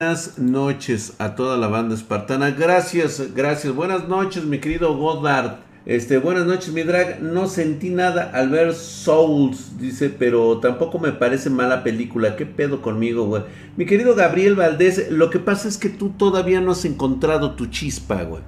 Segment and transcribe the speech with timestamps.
[0.00, 2.52] Buenas noches a toda la banda espartana.
[2.52, 3.74] Gracias, gracias.
[3.74, 5.58] Buenas noches, mi querido Godard.
[5.84, 7.20] Este, buenas noches, mi drag.
[7.20, 12.34] No sentí nada al ver Souls, dice, pero tampoco me parece mala película.
[12.34, 13.42] ¿Qué pedo conmigo, güey?
[13.76, 17.66] Mi querido Gabriel Valdés, lo que pasa es que tú todavía no has encontrado tu
[17.66, 18.40] chispa, güey.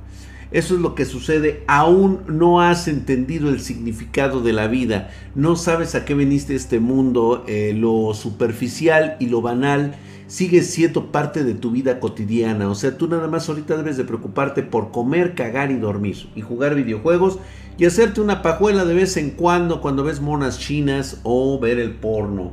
[0.53, 1.64] Eso es lo que sucede.
[1.66, 5.11] Aún no has entendido el significado de la vida.
[5.34, 7.45] No sabes a qué veniste este mundo.
[7.46, 9.96] Eh, lo superficial y lo banal
[10.32, 12.70] sigue siendo parte de tu vida cotidiana.
[12.70, 16.27] O sea, tú nada más ahorita debes de preocuparte por comer, cagar y dormir.
[16.34, 17.38] Y jugar videojuegos
[17.77, 21.90] y hacerte una pajuela de vez en cuando cuando ves monas chinas o ver el
[21.90, 22.52] porno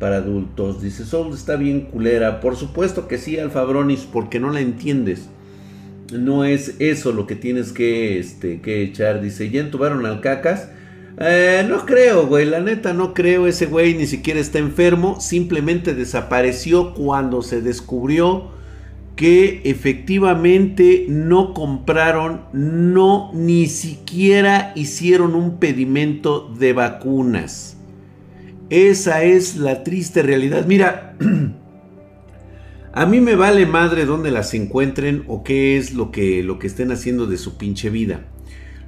[0.00, 0.80] para adultos.
[0.80, 2.40] Dice, Soul está bien culera.
[2.40, 5.28] Por supuesto que sí, Alfa Bronis, porque no la entiendes.
[6.10, 9.20] No es eso lo que tienes que, este, que echar.
[9.20, 10.70] Dice, ya entubaron al cacas.
[11.20, 12.44] Eh, no creo, güey.
[12.46, 13.46] La neta, no creo.
[13.46, 15.20] Ese güey ni siquiera está enfermo.
[15.20, 18.56] Simplemente desapareció cuando se descubrió
[19.18, 27.76] que efectivamente no compraron, no ni siquiera hicieron un pedimento de vacunas.
[28.70, 30.66] Esa es la triste realidad.
[30.68, 31.16] Mira,
[32.92, 36.68] a mí me vale madre dónde las encuentren o qué es lo que, lo que
[36.68, 38.20] estén haciendo de su pinche vida.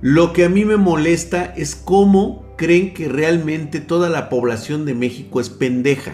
[0.01, 4.95] Lo que a mí me molesta es cómo creen que realmente toda la población de
[4.95, 6.13] México es pendeja.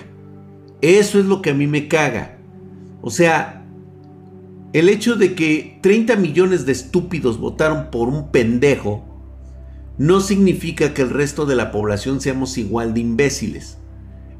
[0.81, 2.39] Eso es lo que a mí me caga.
[3.01, 3.65] O sea,
[4.73, 9.05] el hecho de que 30 millones de estúpidos votaron por un pendejo
[9.99, 13.79] no significa que el resto de la población seamos igual de imbéciles.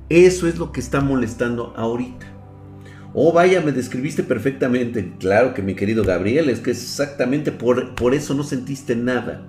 [0.09, 2.36] Eso es lo que está molestando ahorita.
[3.19, 5.15] Oh, vaya, me describiste perfectamente.
[5.19, 9.43] Claro que mi querido Gabriel, es que exactamente por, por eso no sentiste nada.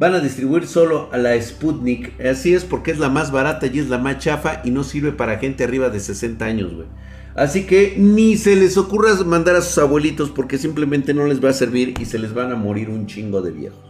[0.00, 2.20] Van a distribuir solo a la Sputnik.
[2.20, 5.12] Así es porque es la más barata y es la más chafa y no sirve
[5.12, 6.88] para gente arriba de 60 años, güey.
[7.36, 11.50] Así que ni se les ocurra mandar a sus abuelitos porque simplemente no les va
[11.50, 13.87] a servir y se les van a morir un chingo de viejos.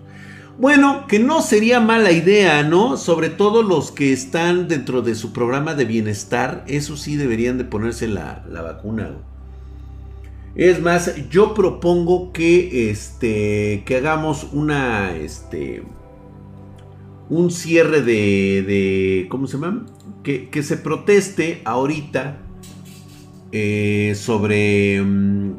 [0.58, 2.96] Bueno, que no sería mala idea, ¿no?
[2.96, 7.64] Sobre todo los que están dentro de su programa de bienestar, eso sí deberían de
[7.64, 9.18] ponerse la, vacuna.
[10.56, 15.84] Es más, yo propongo que, este, que hagamos una, este,
[17.28, 19.86] un cierre de, de ¿cómo se llama?
[20.24, 22.38] Que, se proteste ahorita
[23.52, 25.52] eh, sobre, mm,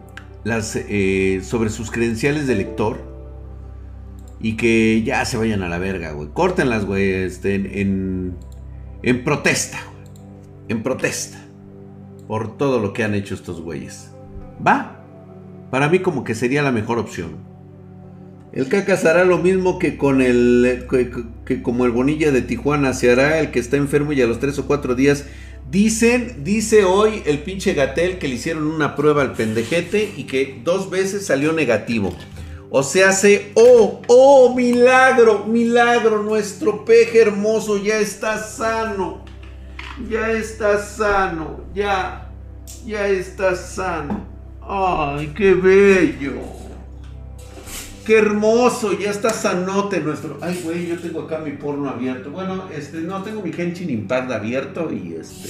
[0.43, 3.08] las, eh, sobre sus credenciales de lector
[4.41, 6.29] y que ya se vayan a la verga, güey.
[6.33, 8.35] Córtenlas, güey, este, en,
[9.03, 10.05] en protesta, güey.
[10.69, 11.45] En protesta.
[12.27, 14.11] Por todo lo que han hecho estos güeyes.
[14.65, 15.03] ¿Va?
[15.71, 17.49] Para mí como que sería la mejor opción.
[18.51, 20.87] El Cacas hará lo mismo que con el.
[21.45, 22.93] Que, como el Bonilla de Tijuana.
[22.93, 25.25] Se hará el que está enfermo y a los 3 o 4 días.
[25.69, 30.59] Dicen, dice hoy el pinche Gatel que le hicieron una prueba al pendejete y que
[30.63, 32.15] dos veces salió negativo.
[32.71, 39.23] O se, oh, oh, milagro, milagro, nuestro peje hermoso ya está sano.
[40.07, 42.31] Ya está sano, ya,
[42.85, 44.25] ya está sano.
[44.61, 46.33] Ay, qué bello.
[48.05, 50.37] Qué hermoso, ya está sanote nuestro.
[50.41, 52.29] Ay, güey, yo tengo acá mi porno abierto.
[52.29, 55.49] Bueno, este, no, tengo mi Henshin Impact abierto y este,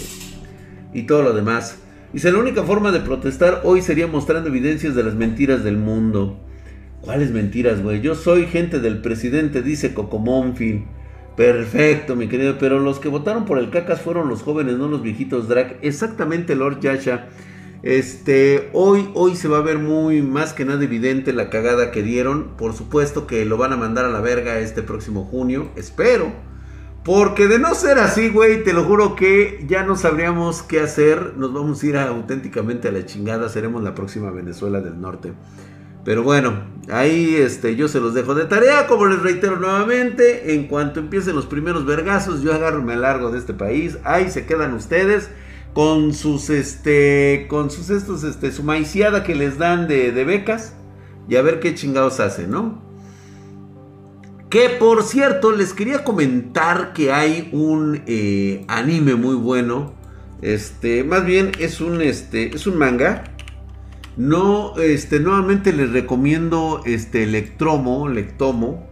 [0.93, 1.77] y todo lo demás.
[2.13, 6.37] Dice, la única forma de protestar hoy sería mostrando evidencias de las mentiras del mundo.
[7.01, 8.01] ¿Cuáles mentiras, güey?
[8.01, 10.85] Yo soy gente del presidente, dice Cocomonfil.
[11.37, 12.57] Perfecto, mi querido.
[12.59, 15.77] Pero los que votaron por el cacas fueron los jóvenes, no los viejitos drag.
[15.81, 17.29] Exactamente, Lord Yasha.
[17.81, 22.03] Este, hoy, hoy se va a ver muy más que nada evidente la cagada que
[22.03, 22.57] dieron.
[22.57, 25.69] Por supuesto que lo van a mandar a la verga este próximo junio.
[25.77, 26.33] Espero.
[27.05, 31.35] Porque de no ser así, güey, te lo juro que ya no sabríamos qué hacer.
[31.37, 33.47] Nos vamos a ir auténticamente a la chingada.
[33.47, 35.31] Seremos la próxima Venezuela del Norte.
[36.05, 40.67] Pero bueno, ahí este, yo se los dejo de tarea, como les reitero nuevamente, en
[40.67, 44.73] cuanto empiecen los primeros vergazos, yo agarro me largo de este país, ahí se quedan
[44.73, 45.29] ustedes
[45.73, 50.73] con sus, este, con sus estos, este, su maiciada que les dan de, becas
[51.27, 52.81] y a ver qué chingados hacen, ¿no?
[54.49, 59.93] Que por cierto, les quería comentar que hay un eh, anime muy bueno,
[60.41, 63.25] este, más bien es un, este, es un manga,
[64.19, 68.85] no, este, nuevamente les recomiendo este Lectromo, Lectomo.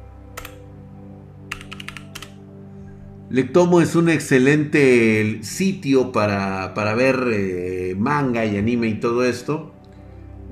[3.29, 9.73] Lectomo es un excelente sitio para, ver eh, manga y anime y todo esto.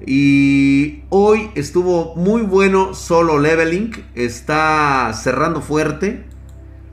[0.06, 3.92] Y hoy estuvo muy bueno Solo Leveling.
[4.14, 6.26] Está cerrando fuerte.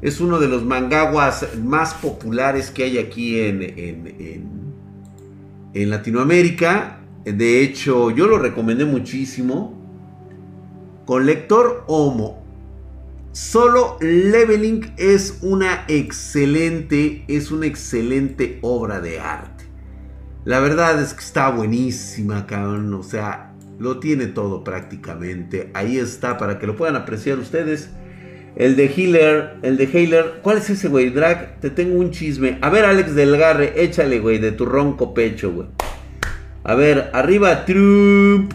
[0.03, 4.45] Es uno de los mangaguas más populares que hay aquí en, en,
[5.75, 9.79] en Latinoamérica De hecho, yo lo recomendé muchísimo.
[11.07, 12.43] Con lector Homo.
[13.33, 19.65] Solo Leveling es una excelente, es una excelente obra de arte.
[20.45, 22.93] La verdad es que está buenísima, cabrón.
[22.95, 25.71] O sea, lo tiene todo prácticamente.
[25.73, 27.91] Ahí está para que lo puedan apreciar ustedes.
[28.55, 30.41] El de Healer, el de Healer.
[30.43, 31.11] ¿Cuál es ese, güey?
[31.11, 32.59] Drag, te tengo un chisme.
[32.61, 35.69] A ver, Alex Delgarre, échale, güey, de tu ronco pecho, güey.
[36.65, 38.53] A ver, arriba, Trump.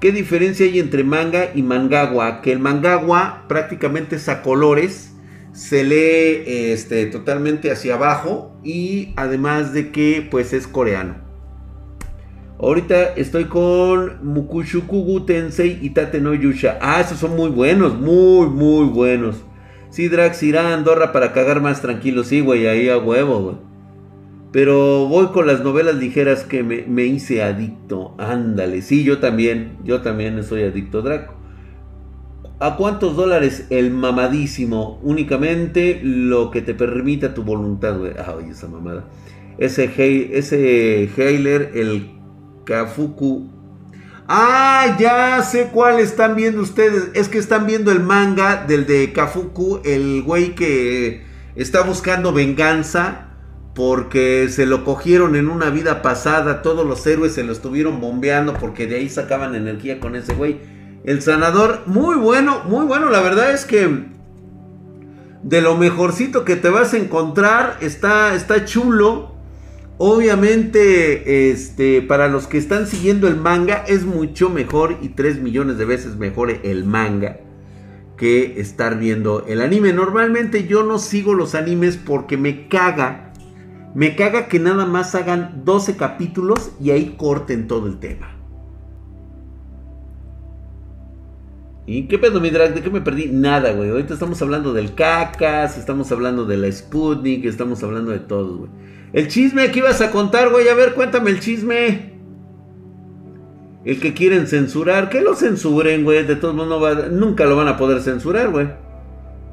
[0.00, 2.42] ¿Qué diferencia hay entre manga y mangagua?
[2.42, 5.14] Que el mangagua prácticamente es a colores.
[5.52, 8.54] Se lee este, totalmente hacia abajo.
[8.62, 11.24] Y además de que pues es coreano.
[12.58, 16.78] Ahorita estoy con Mukushukugu Tensei y Tate no Yusha.
[16.80, 19.44] Ah, esos son muy buenos, muy, muy buenos.
[19.88, 22.24] Sí, Drax irá a Andorra para cagar más tranquilo.
[22.24, 23.56] Sí, güey, ahí a huevo, güey.
[24.54, 28.14] Pero voy con las novelas ligeras que me, hice adicto.
[28.18, 29.78] Ándale, sí, yo también.
[29.82, 31.34] Yo también soy adicto, Draco.
[32.60, 35.00] ¿A cuántos dólares el mamadísimo?
[35.02, 38.12] Únicamente lo que te permita tu voluntad, güey.
[38.16, 39.06] Ah, esa mamada.
[39.58, 39.90] Ese,
[40.38, 42.12] ese Heiler, el
[42.64, 43.50] Kafuku.
[44.28, 47.10] Ah, ya sé cuál están viendo ustedes.
[47.14, 51.24] Es que están viendo el manga del de Kafuku, el güey que
[51.56, 53.23] está buscando venganza
[53.74, 56.62] porque se lo cogieron en una vida pasada.
[56.62, 60.60] Todos los héroes se lo estuvieron bombeando porque de ahí sacaban energía con ese güey.
[61.04, 63.10] El sanador, muy bueno, muy bueno.
[63.10, 64.06] La verdad es que
[65.42, 69.34] de lo mejorcito que te vas a encontrar, está, está chulo.
[69.98, 75.78] Obviamente, este, para los que están siguiendo el manga, es mucho mejor y 3 millones
[75.78, 77.38] de veces mejor el manga
[78.16, 79.92] que estar viendo el anime.
[79.92, 83.32] Normalmente yo no sigo los animes porque me caga.
[83.94, 88.34] Me caga que nada más hagan 12 capítulos y ahí corten todo el tema.
[91.86, 92.74] ¿Y qué pedo, mi drag?
[92.74, 93.26] ¿De qué me perdí?
[93.26, 93.90] Nada, güey.
[93.90, 98.70] Ahorita estamos hablando del cacas, estamos hablando de la Sputnik, estamos hablando de todo, güey.
[99.12, 100.68] El chisme que ibas a contar, güey.
[100.68, 102.14] A ver, cuéntame el chisme.
[103.84, 106.24] El que quieren censurar, que lo censuren, güey.
[106.24, 108.68] De todos modos, nunca lo van a poder censurar, güey.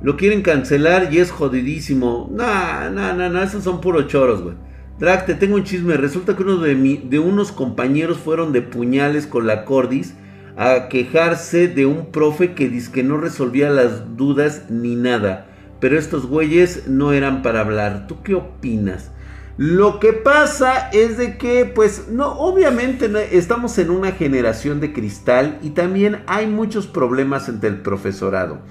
[0.03, 2.30] Lo quieren cancelar y es jodidísimo.
[2.31, 3.44] Nah, nah, nah, nah.
[3.44, 4.56] Esos son puros choros, güey.
[5.00, 5.95] Drag, te tengo un chisme.
[5.95, 10.15] Resulta que uno de, mi, de unos compañeros fueron de puñales con la Cordis
[10.57, 15.48] a quejarse de un profe que dice que no resolvía las dudas ni nada.
[15.80, 18.07] Pero estos güeyes no eran para hablar.
[18.07, 19.12] ¿Tú qué opinas?
[19.57, 25.59] Lo que pasa es de que, pues, no, obviamente estamos en una generación de cristal
[25.62, 28.62] y también hay muchos problemas entre el profesorado.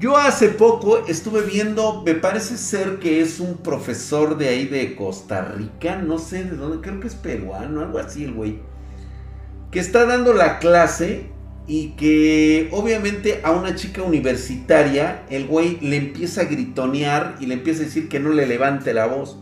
[0.00, 4.96] Yo hace poco estuve viendo, me parece ser que es un profesor de ahí de
[4.96, 8.60] Costa Rica, no sé de dónde, creo que es peruano, algo así el güey,
[9.70, 11.26] que está dando la clase
[11.66, 17.52] y que obviamente a una chica universitaria el güey le empieza a gritonear y le
[17.52, 19.36] empieza a decir que no le levante la voz.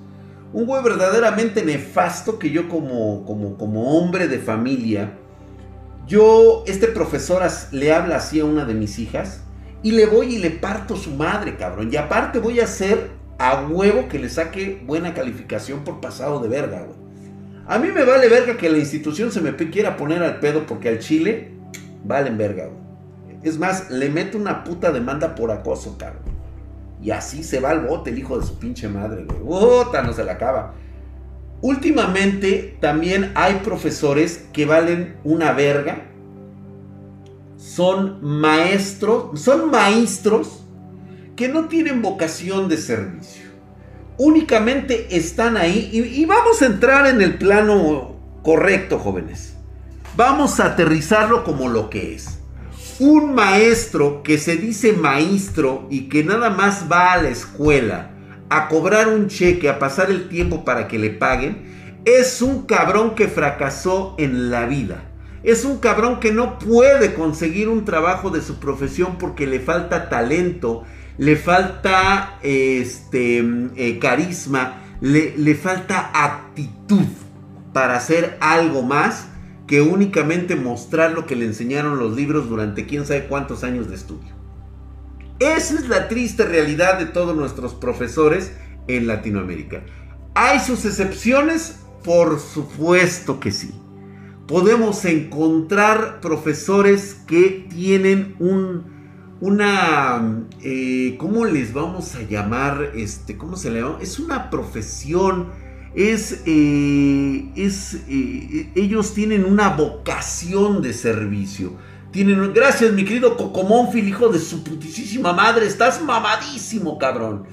[0.53, 5.13] Un güey verdaderamente nefasto que yo como, como, como hombre de familia,
[6.09, 9.43] yo, este profesor le habla así a una de mis hijas
[9.83, 11.91] y le voy y le parto su madre, cabrón.
[11.93, 16.49] Y aparte voy a hacer a huevo que le saque buena calificación por pasado de
[16.49, 16.99] verga, güey.
[17.67, 20.89] A mí me vale verga que la institución se me quiera poner al pedo porque
[20.89, 21.53] al chile
[22.05, 23.39] valen verga, güey.
[23.43, 26.23] Es más, le meto una puta demanda por acoso, cabrón.
[27.01, 29.41] Y así se va al bote el hijo de su pinche madre, güey.
[29.47, 30.03] ¡Ota!
[30.03, 30.75] No se la acaba.
[31.61, 36.07] Últimamente también hay profesores que valen una verga.
[37.59, 40.65] Son maestros, son maestros
[41.37, 43.49] que no tienen vocación de servicio.
[44.17, 49.55] Únicamente están ahí y, y vamos a entrar en el plano correcto, jóvenes.
[50.17, 52.39] Vamos a aterrizarlo como lo que es
[52.99, 58.11] un maestro que se dice maestro y que nada más va a la escuela
[58.51, 63.15] a cobrar un cheque, a pasar el tiempo para que le paguen, es un cabrón
[63.15, 65.08] que fracasó en la vida.
[65.49, 70.11] Es un cabrón que no puede conseguir un trabajo de su profesión porque le falta
[70.11, 70.85] talento,
[71.17, 73.39] le falta este,
[73.75, 77.07] eh, carisma, le, le falta actitud
[77.73, 79.29] para hacer algo más
[79.67, 83.95] que únicamente mostrar lo que le enseñaron los libros durante quién sabe cuántos años de
[83.95, 84.35] estudio.
[85.39, 88.53] Esa es la triste realidad de todos nuestros profesores
[88.87, 89.81] en Latinoamérica.
[90.35, 91.79] ¿Hay sus excepciones?
[92.05, 93.73] Por supuesto que sí.
[94.49, 98.83] Podemos encontrar profesores que tienen un,
[99.41, 102.93] una, eh, ¿cómo les vamos a llamar?
[102.97, 103.99] Este, ¿Cómo se le llama?
[104.01, 105.49] Es una profesión
[105.95, 111.73] es, eh, es eh, ellos tienen una vocación de servicio.
[112.13, 117.45] Tienen, gracias mi querido Cocomónfil, hijo de su putísima madre, estás mamadísimo, cabrón.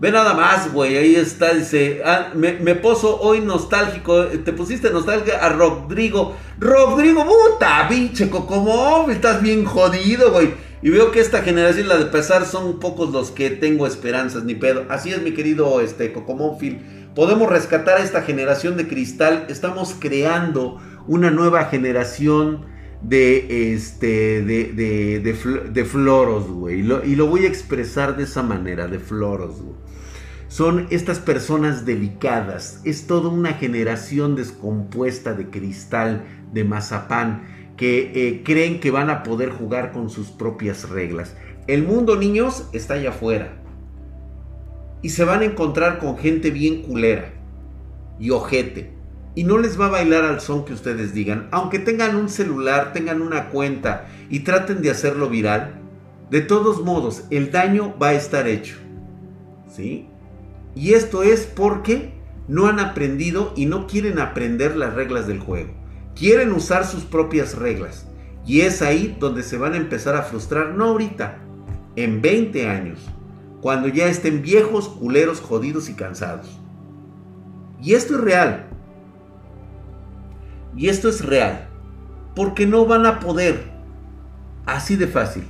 [0.00, 4.90] Ve nada más, güey, ahí está, dice, ah, me, me poso hoy nostálgico, te pusiste
[4.90, 6.36] nostálgico a Rodrigo.
[6.58, 10.54] Rodrigo, puta, pinche Cocomónfil, estás bien jodido, güey.
[10.80, 14.54] Y veo que esta generación, la de pesar, son pocos los que tengo esperanzas, ni
[14.54, 14.86] pedo.
[14.88, 17.10] Así es, mi querido este, Cocomónfil.
[17.14, 19.44] Podemos rescatar a esta generación de cristal.
[19.50, 22.64] Estamos creando una nueva generación
[23.02, 25.20] de, este, de, de,
[25.70, 26.80] de, floros, güey.
[26.80, 29.89] Y lo, y lo, voy a expresar de esa manera, de floros, güey.
[30.50, 32.80] Son estas personas delicadas.
[32.82, 37.44] Es toda una generación descompuesta de cristal, de mazapán
[37.76, 41.36] que eh, creen que van a poder jugar con sus propias reglas.
[41.68, 43.62] El mundo, niños, está allá afuera.
[45.02, 47.30] Y se van a encontrar con gente bien culera
[48.18, 48.90] y ojete.
[49.36, 51.46] Y no les va a bailar al son que ustedes digan.
[51.52, 55.80] Aunque tengan un celular, tengan una cuenta y traten de hacerlo viral.
[56.28, 58.78] De todos modos, el daño va a estar hecho.
[59.68, 60.09] ¿Sí?
[60.74, 62.12] Y esto es porque
[62.48, 65.80] no han aprendido y no quieren aprender las reglas del juego
[66.20, 68.06] quieren usar sus propias reglas.
[68.46, 71.38] Y es ahí donde se van a empezar a frustrar, no ahorita,
[71.96, 73.00] en 20 años,
[73.62, 76.58] cuando ya estén viejos, culeros, jodidos y cansados.
[77.82, 78.66] Y esto es real.
[80.76, 81.68] Y esto es real.
[82.34, 83.70] Porque no van a poder.
[84.66, 85.44] Así de fácil.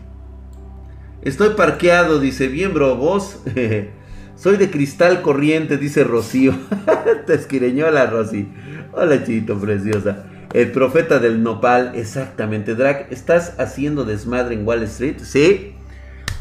[1.22, 3.40] Estoy parqueado, dice, bien bro, vos.
[4.40, 6.54] Soy de cristal corriente, dice Rocío.
[7.26, 8.48] Te esquireñó la Rosy.
[8.92, 10.24] Hola, chito preciosa.
[10.54, 12.74] El profeta del nopal, exactamente.
[12.74, 15.18] Drag, ¿estás haciendo desmadre en Wall Street?
[15.22, 15.74] Sí.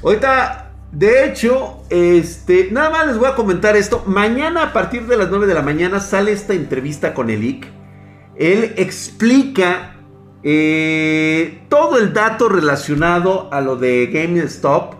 [0.02, 4.02] Ahorita, de hecho, este, nada más les voy a comentar esto.
[4.06, 7.68] Mañana a partir de las 9 de la mañana sale esta entrevista con Elic.
[8.38, 9.98] Él explica
[10.42, 14.99] eh, todo el dato relacionado a lo de GameStop.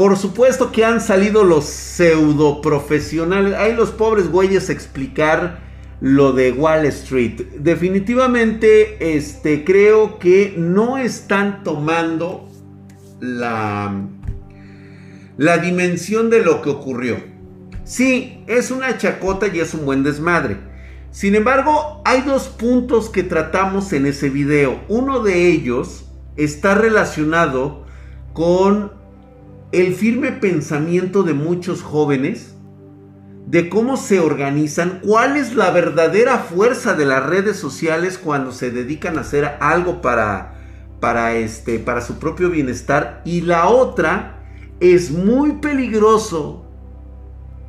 [0.00, 3.52] Por supuesto que han salido los pseudo profesionales.
[3.58, 5.60] Hay los pobres güeyes explicar
[6.00, 7.38] lo de Wall Street.
[7.58, 12.48] Definitivamente, este, creo que no están tomando
[13.20, 13.94] la,
[15.36, 17.18] la dimensión de lo que ocurrió.
[17.84, 20.56] Sí, es una chacota y es un buen desmadre.
[21.10, 24.80] Sin embargo, hay dos puntos que tratamos en ese video.
[24.88, 27.84] Uno de ellos está relacionado
[28.32, 28.98] con
[29.72, 32.54] el firme pensamiento de muchos jóvenes
[33.46, 38.70] de cómo se organizan, cuál es la verdadera fuerza de las redes sociales cuando se
[38.70, 40.54] dedican a hacer algo para,
[41.00, 43.22] para, este, para su propio bienestar.
[43.24, 44.40] Y la otra,
[44.80, 46.64] es muy peligroso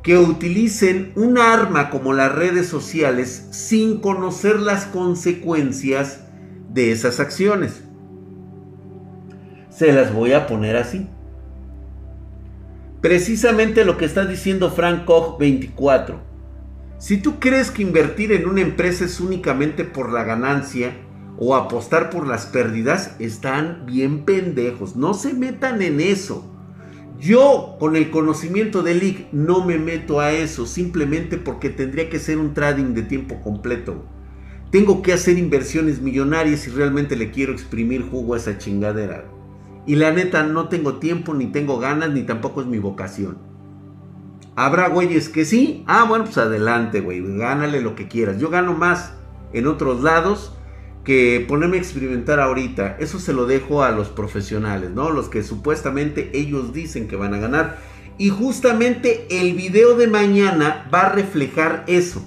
[0.02, 6.20] que utilicen un arma como las redes sociales sin conocer las consecuencias
[6.72, 7.82] de esas acciones.
[9.70, 11.08] Se las voy a poner así.
[13.02, 16.20] Precisamente lo que está diciendo Frank Koch 24.
[16.98, 20.94] Si tú crees que invertir en una empresa es únicamente por la ganancia
[21.36, 24.94] o apostar por las pérdidas, están bien pendejos.
[24.94, 26.48] No se metan en eso.
[27.18, 32.20] Yo, con el conocimiento de League, no me meto a eso simplemente porque tendría que
[32.20, 34.04] ser un trading de tiempo completo.
[34.70, 39.24] Tengo que hacer inversiones millonarias y realmente le quiero exprimir jugo a esa chingadera.
[39.86, 43.38] Y la neta, no tengo tiempo, ni tengo ganas, ni tampoco es mi vocación.
[44.54, 45.82] Habrá güeyes que sí.
[45.86, 47.22] Ah, bueno, pues adelante, güey.
[47.36, 48.38] Gánale lo que quieras.
[48.38, 49.14] Yo gano más
[49.52, 50.52] en otros lados
[51.04, 52.96] que ponerme a experimentar ahorita.
[53.00, 55.10] Eso se lo dejo a los profesionales, ¿no?
[55.10, 57.78] Los que supuestamente ellos dicen que van a ganar.
[58.18, 62.22] Y justamente el video de mañana va a reflejar eso.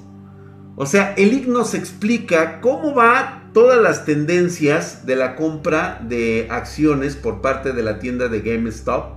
[0.75, 7.15] O sea, el nos explica cómo va todas las tendencias de la compra de acciones
[7.15, 9.15] por parte de la tienda de GameStop.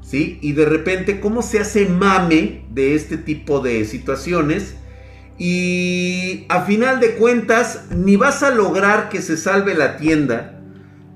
[0.00, 0.38] ¿Sí?
[0.40, 4.76] Y de repente cómo se hace mame de este tipo de situaciones.
[5.36, 10.60] Y a final de cuentas, ni vas a lograr que se salve la tienda.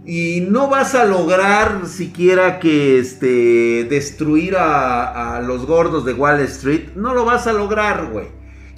[0.04, 6.40] Y no vas a lograr siquiera que este, destruir a, a los gordos de Wall
[6.40, 6.96] Street.
[6.96, 8.26] No lo vas a lograr, güey.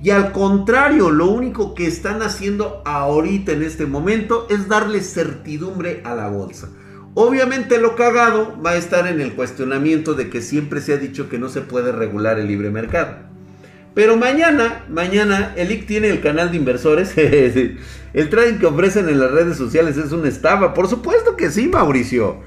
[0.03, 6.03] Y al contrario, lo único que están haciendo ahorita en este momento es darle certidumbre
[6.05, 6.69] a la bolsa.
[7.15, 11.29] Obviamente lo cagado va a estar en el cuestionamiento de que siempre se ha dicho
[11.29, 13.17] que no se puede regular el libre mercado.
[13.95, 17.15] Pero mañana, mañana, el IC tiene el canal de inversores.
[17.19, 20.75] el trading que ofrecen en las redes sociales es una estafa.
[20.75, 22.41] Por supuesto que sí, Mauricio.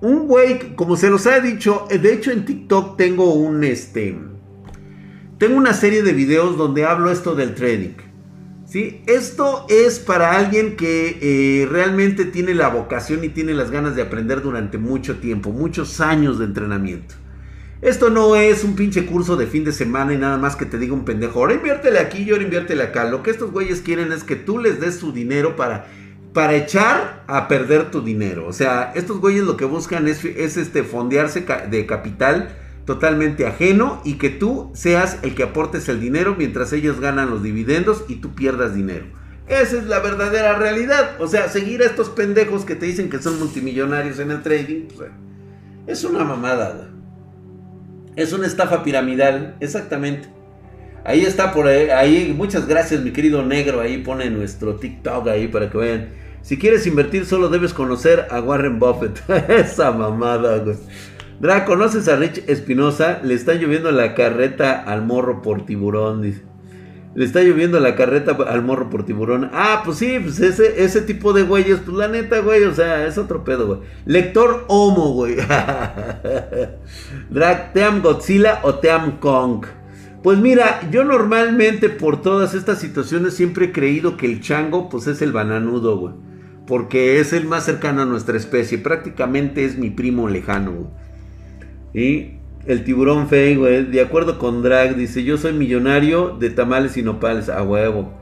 [0.00, 4.16] Un güey, como se los ha dicho, de hecho en TikTok tengo un este
[5.38, 7.94] tengo una serie de videos donde hablo esto del trading.
[8.66, 9.02] ¿sí?
[9.06, 14.02] Esto es para alguien que eh, realmente tiene la vocación y tiene las ganas de
[14.02, 17.14] aprender durante mucho tiempo, muchos años de entrenamiento.
[17.82, 20.78] Esto no es un pinche curso de fin de semana y nada más que te
[20.78, 23.04] diga un pendejo, ahora inviértele aquí y ahora inviértele acá.
[23.04, 25.86] Lo que estos güeyes quieren es que tú les des su dinero para,
[26.32, 28.46] para echar a perder tu dinero.
[28.46, 34.00] O sea, estos güeyes lo que buscan es, es este, fondearse de capital totalmente ajeno
[34.04, 38.16] y que tú seas el que aportes el dinero mientras ellos ganan los dividendos y
[38.16, 39.06] tú pierdas dinero.
[39.46, 41.20] Esa es la verdadera realidad.
[41.20, 44.88] O sea, seguir a estos pendejos que te dicen que son multimillonarios en el trading,
[44.96, 45.10] pues,
[45.86, 46.90] es una mamada.
[48.16, 50.28] Es una estafa piramidal, exactamente.
[51.04, 53.80] Ahí está por ahí, Muchas gracias, mi querido negro.
[53.80, 56.08] Ahí pone nuestro TikTok ahí para que vean.
[56.40, 59.22] Si quieres invertir, solo debes conocer a Warren Buffett.
[59.50, 60.76] Esa mamada, güey.
[61.40, 63.20] Dra, ¿conoces a Rich Espinosa?
[63.22, 66.42] Le está lloviendo la carreta al morro por tiburón, dice.
[67.14, 69.50] Le está lloviendo la carreta al morro por tiburón.
[69.52, 73.18] Ah, pues sí, pues ese, tipo de güeyes, pues la neta, güey, o sea, es
[73.18, 73.78] otro pedo, güey.
[74.04, 75.36] Lector Homo, güey.
[77.30, 79.64] Drag, ¿te am Godzilla o te am Kong?
[80.24, 85.06] Pues mira, yo normalmente por todas estas situaciones siempre he creído que el chango, pues
[85.06, 86.14] es el bananudo, güey.
[86.66, 88.78] Porque es el más cercano a nuestra especie.
[88.78, 91.03] Prácticamente es mi primo lejano, güey.
[91.94, 92.32] Y
[92.66, 97.02] el tiburón fey, güey, de acuerdo con Drag, dice, yo soy millonario de tamales y
[97.02, 98.12] nopales, a huevo.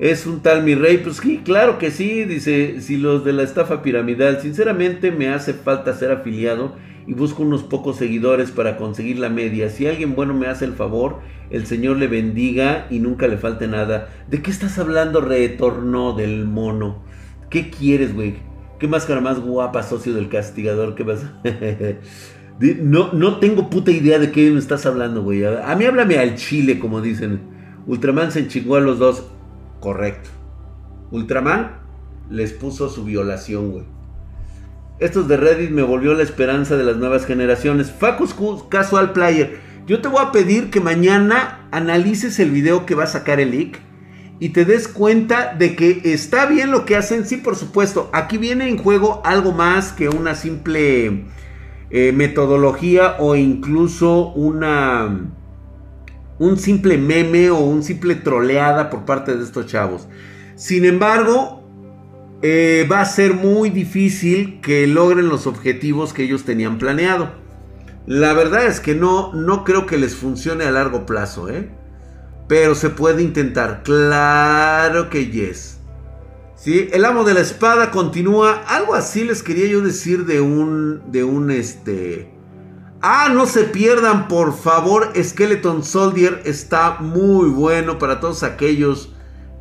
[0.00, 3.42] Es un tal mi rey, pues sí, claro que sí, dice, si los de la
[3.42, 6.74] estafa piramidal, sinceramente me hace falta ser afiliado
[7.06, 9.68] y busco unos pocos seguidores para conseguir la media.
[9.68, 11.20] Si alguien bueno me hace el favor,
[11.50, 14.08] el Señor le bendiga y nunca le falte nada.
[14.28, 17.04] ¿De qué estás hablando, retorno del mono?
[17.50, 18.36] ¿Qué quieres, güey?
[18.78, 20.94] ¿Qué máscara más guapa, socio del castigador?
[20.94, 21.38] ¿Qué pasa?
[22.60, 25.44] No, no tengo puta idea de qué me estás hablando, güey.
[25.44, 27.40] A mí háblame al chile, como dicen.
[27.86, 29.24] Ultraman se enchingó a los dos.
[29.80, 30.28] Correcto.
[31.10, 31.80] Ultraman
[32.28, 33.84] les puso su violación, güey.
[34.98, 37.90] Estos de Reddit me volvió la esperanza de las nuevas generaciones.
[37.90, 38.34] Facus
[38.68, 39.58] Casual Player.
[39.86, 43.52] Yo te voy a pedir que mañana analices el video que va a sacar el
[43.52, 43.80] leak
[44.38, 47.24] y te des cuenta de que está bien lo que hacen.
[47.24, 48.10] Sí, por supuesto.
[48.12, 51.24] Aquí viene en juego algo más que una simple
[51.90, 55.30] eh, metodología o incluso una
[56.38, 60.08] un simple meme o un simple troleada por parte de estos chavos.
[60.54, 61.62] Sin embargo,
[62.42, 67.30] eh, va a ser muy difícil que logren los objetivos que ellos tenían planeado.
[68.06, 71.68] La verdad es que no, no creo que les funcione a largo plazo, ¿eh?
[72.48, 73.82] Pero se puede intentar.
[73.84, 75.79] Claro que yes.
[76.60, 76.90] ¿Sí?
[76.92, 78.62] El amo de la espada continúa.
[78.68, 81.10] Algo así les quería yo decir de un.
[81.10, 82.34] De un este.
[83.00, 85.10] Ah, no se pierdan, por favor.
[85.16, 89.10] Skeleton Soldier está muy bueno para todos aquellos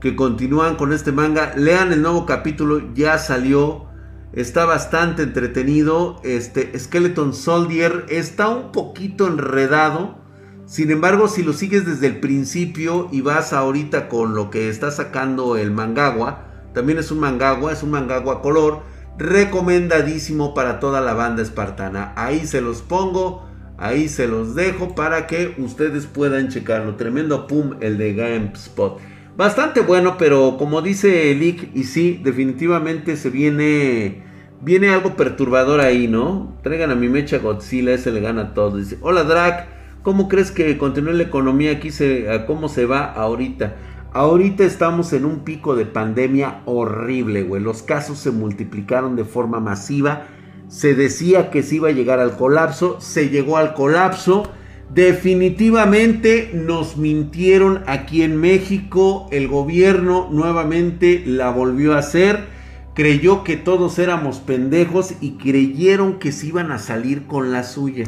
[0.01, 1.53] que continúan con este manga.
[1.55, 3.85] Lean el nuevo capítulo, ya salió.
[4.33, 6.19] Está bastante entretenido.
[6.25, 10.17] Este Skeleton Soldier está un poquito enredado.
[10.65, 14.91] Sin embargo, si lo sigues desde el principio y vas ahorita con lo que está
[14.91, 18.81] sacando el Mangawa también es un mangagua, es un mangagua color.
[19.17, 22.13] Recomendadísimo para toda la banda espartana.
[22.15, 23.45] Ahí se los pongo,
[23.77, 26.95] ahí se los dejo para que ustedes puedan checarlo.
[26.95, 28.97] Tremendo pum el de GameSpot.
[29.35, 34.23] Bastante bueno, pero como dice Lick, y sí, definitivamente se viene.
[34.61, 36.57] Viene algo perturbador ahí, ¿no?
[36.63, 38.77] Traigan a mi mecha Godzilla, ese le gana todo.
[38.77, 39.67] Dice: Hola Drac,
[40.01, 41.89] ¿cómo crees que continúe la economía aquí?
[42.47, 43.75] ¿Cómo se va ahorita?
[44.11, 47.61] Ahorita estamos en un pico de pandemia horrible, güey.
[47.61, 50.25] Los casos se multiplicaron de forma masiva.
[50.67, 52.99] Se decía que se iba a llegar al colapso.
[52.99, 54.51] Se llegó al colapso.
[54.91, 59.27] Definitivamente nos mintieron aquí en México.
[59.31, 62.47] El gobierno nuevamente la volvió a hacer.
[62.95, 68.05] Creyó que todos éramos pendejos y creyeron que se iban a salir con la suya.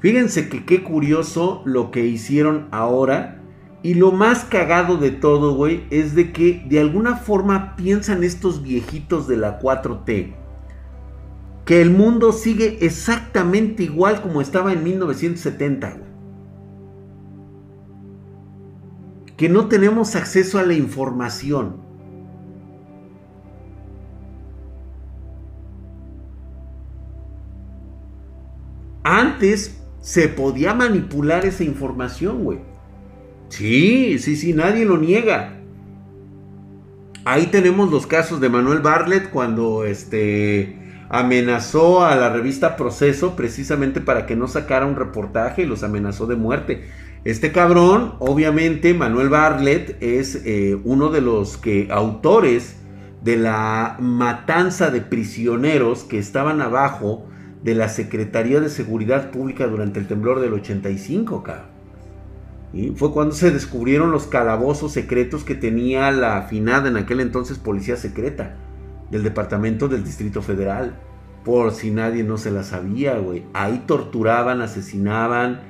[0.00, 3.42] Fíjense que qué curioso lo que hicieron ahora
[3.86, 8.60] y lo más cagado de todo, güey, es de que de alguna forma piensan estos
[8.60, 10.34] viejitos de la 4T
[11.64, 16.02] que el mundo sigue exactamente igual como estaba en 1970, güey.
[19.36, 21.76] Que no tenemos acceso a la información.
[29.04, 32.75] Antes se podía manipular esa información, güey.
[33.48, 35.56] Sí, sí, sí, nadie lo niega.
[37.24, 40.76] Ahí tenemos los casos de Manuel Bartlett cuando este
[41.08, 46.26] amenazó a la revista Proceso precisamente para que no sacara un reportaje y los amenazó
[46.26, 46.84] de muerte.
[47.24, 52.76] Este cabrón, obviamente, Manuel Bartlett es eh, uno de los que, autores
[53.22, 57.26] de la matanza de prisioneros que estaban abajo
[57.64, 61.75] de la Secretaría de Seguridad Pública durante el temblor del 85, cabrón.
[62.72, 67.58] Y fue cuando se descubrieron los calabozos secretos que tenía la afinada en aquel entonces
[67.58, 68.56] policía secreta
[69.10, 70.96] del Departamento del Distrito Federal.
[71.44, 73.44] Por si nadie no se la sabía, güey.
[73.54, 75.60] Ahí torturaban, asesinaban,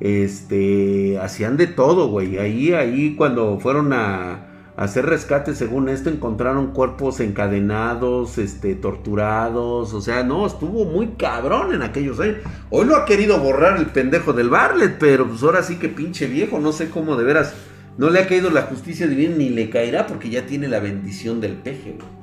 [0.00, 2.38] este, hacían de todo, güey.
[2.38, 4.45] Ahí, ahí cuando fueron a,
[4.76, 9.94] hacer rescate, según esto, encontraron cuerpos encadenados, este, torturados.
[9.94, 12.36] O sea, no, estuvo muy cabrón en aquellos años.
[12.70, 16.26] Hoy lo ha querido borrar el pendejo del Barlet, pero pues ahora sí que pinche
[16.26, 17.54] viejo, no sé cómo de veras.
[17.96, 21.40] No le ha caído la justicia divina ni le caerá porque ya tiene la bendición
[21.40, 22.16] del peje, güey.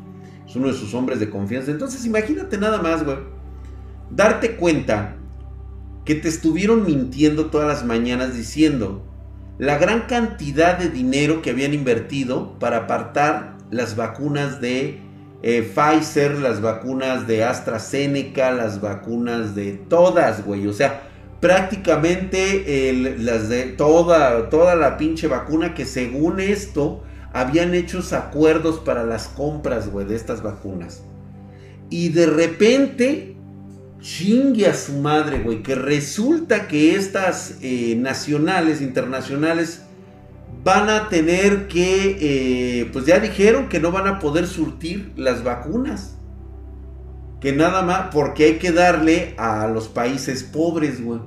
[0.48, 1.72] Es uno de sus hombres de confianza.
[1.72, 3.18] Entonces, imagínate nada más, güey.
[4.12, 5.16] Darte cuenta
[6.06, 9.04] que te estuvieron mintiendo todas las mañanas diciendo
[9.60, 15.00] la gran cantidad de dinero que habían invertido para apartar las vacunas de
[15.42, 20.68] eh, Pfizer, las vacunas de AstraZeneca, las vacunas de todas, güey.
[20.68, 21.04] O sea,
[21.40, 29.04] prácticamente las de toda, toda la pinche vacuna que según esto habían hecho acuerdos para
[29.04, 31.04] las compras, güey, de estas vacunas.
[31.90, 33.33] Y de repente
[34.04, 39.82] chingue a su madre, güey, que resulta que estas eh, nacionales, internacionales,
[40.64, 45.44] van a tener que, eh, pues ya dijeron que no van a poder surtir las
[45.44, 46.18] vacunas.
[47.40, 51.22] Que nada más, porque hay que darle a los países pobres, güey.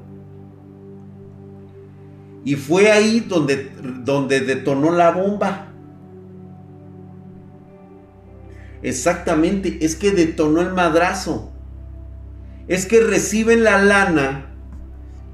[2.45, 3.71] Y fue ahí donde,
[4.05, 5.73] donde detonó la bomba.
[8.83, 11.56] Exactamente, es que detonó el madrazo
[12.69, 14.47] es que reciben la lana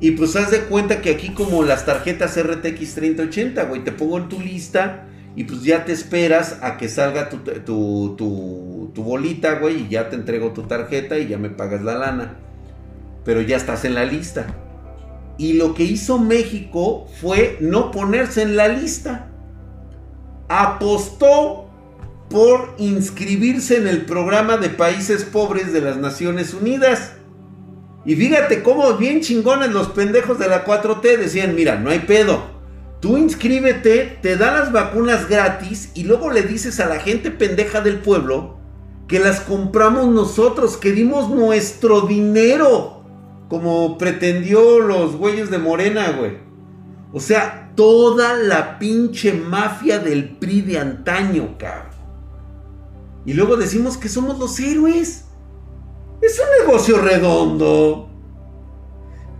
[0.03, 4.18] y pues haz de cuenta que aquí como las tarjetas RTX 3080, güey, te pongo
[4.18, 9.83] en tu lista y pues ya te esperas a que salga tu, tu, bolita, güey,
[9.83, 12.37] y ya te entrego tu tarjeta y ya me pagas la lana.
[13.25, 14.47] Pero ya estás en la lista.
[15.38, 19.29] Y lo que hizo México fue no ponerse en la lista.
[20.49, 21.71] Apostó
[22.29, 27.12] por inscribirse en el programa de países pobres de las Naciones Unidas.
[28.05, 32.43] Y fíjate cómo bien chingones los pendejos de la 4T decían, mira, no hay pedo.
[33.01, 37.81] Tú inscríbete, te dan las vacunas gratis y luego le dices a la gente pendeja
[37.81, 38.59] del pueblo
[39.09, 43.05] que las compramos nosotros, que dimos nuestro dinero,
[43.49, 46.38] como pretendió los güeyes de Morena, güey.
[47.12, 51.93] O sea, toda la pinche mafia del PRI de antaño, cabrón.
[53.27, 55.21] Y luego decimos que somos los héroes.
[56.22, 58.08] Es un negocio redondo.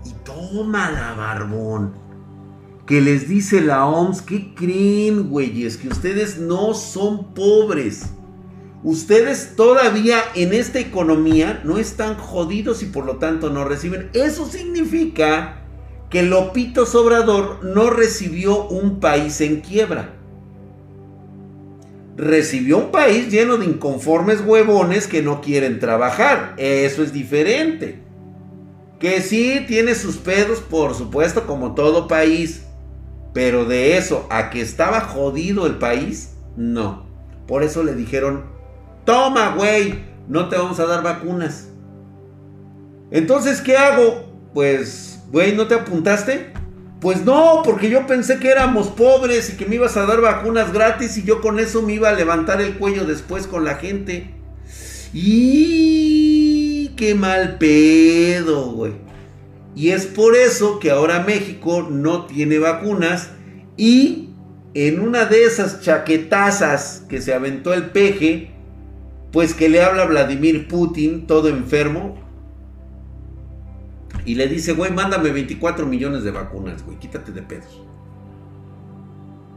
[0.04, 1.94] Y toma la barbón.
[2.86, 5.76] Que les dice la OMS, ¿qué creen, güeyes?
[5.76, 8.06] Que ustedes no son pobres.
[8.82, 14.10] Ustedes todavía en esta economía no están jodidos y por lo tanto no reciben.
[14.12, 15.62] Eso significa
[16.10, 20.21] que Lopito Sobrador no recibió un país en quiebra
[22.22, 26.54] recibió un país lleno de inconformes huevones que no quieren trabajar.
[26.56, 28.00] Eso es diferente.
[29.00, 32.62] Que sí tiene sus pedos, por supuesto, como todo país.
[33.35, 37.06] Pero de eso a que estaba jodido el país, no.
[37.48, 38.44] Por eso le dijeron,
[39.04, 41.70] toma, güey, no te vamos a dar vacunas.
[43.11, 44.32] Entonces, ¿qué hago?
[44.54, 46.52] Pues, güey, ¿no te apuntaste?
[47.02, 50.72] Pues no, porque yo pensé que éramos pobres y que me ibas a dar vacunas
[50.72, 54.30] gratis y yo con eso me iba a levantar el cuello después con la gente.
[55.12, 58.92] Y qué mal pedo, güey.
[59.74, 63.30] Y es por eso que ahora México no tiene vacunas
[63.76, 64.28] y
[64.74, 68.52] en una de esas chaquetazas que se aventó el peje,
[69.32, 72.21] pues que le habla Vladimir Putin, todo enfermo,
[74.24, 77.82] y le dice, güey, mándame 24 millones de vacunas, güey, quítate de pedos.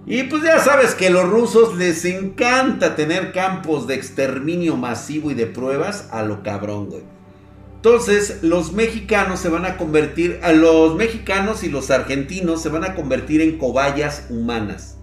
[0.08, 5.32] Y pues ya sabes que a los rusos les encanta tener campos de exterminio masivo
[5.32, 7.04] y de pruebas a lo cabrón, güey.
[7.78, 12.84] Entonces, los mexicanos se van a convertir, a los mexicanos y los argentinos se van
[12.84, 14.98] a convertir en cobayas humanas.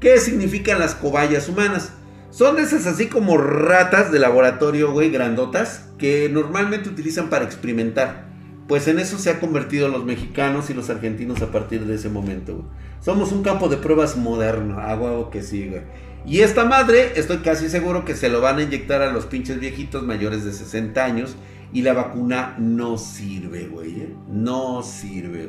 [0.00, 1.92] ¿Qué significan las cobayas humanas?
[2.30, 8.25] Son esas así como ratas de laboratorio, güey, grandotas, que normalmente utilizan para experimentar.
[8.68, 12.08] Pues en eso se han convertido los mexicanos y los argentinos a partir de ese
[12.08, 12.64] momento,
[13.00, 15.82] Somos un campo de pruebas moderno, hago que sí, güey.
[16.26, 19.60] Y esta madre, estoy casi seguro que se lo van a inyectar a los pinches
[19.60, 21.36] viejitos mayores de 60 años.
[21.72, 24.00] Y la vacuna no sirve, güey.
[24.00, 24.16] ¿eh?
[24.28, 25.48] No sirve,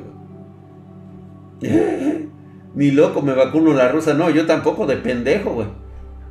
[1.62, 1.72] güey.
[2.76, 4.14] Ni loco me vacuno la rusa.
[4.14, 5.68] No, yo tampoco, de pendejo, güey.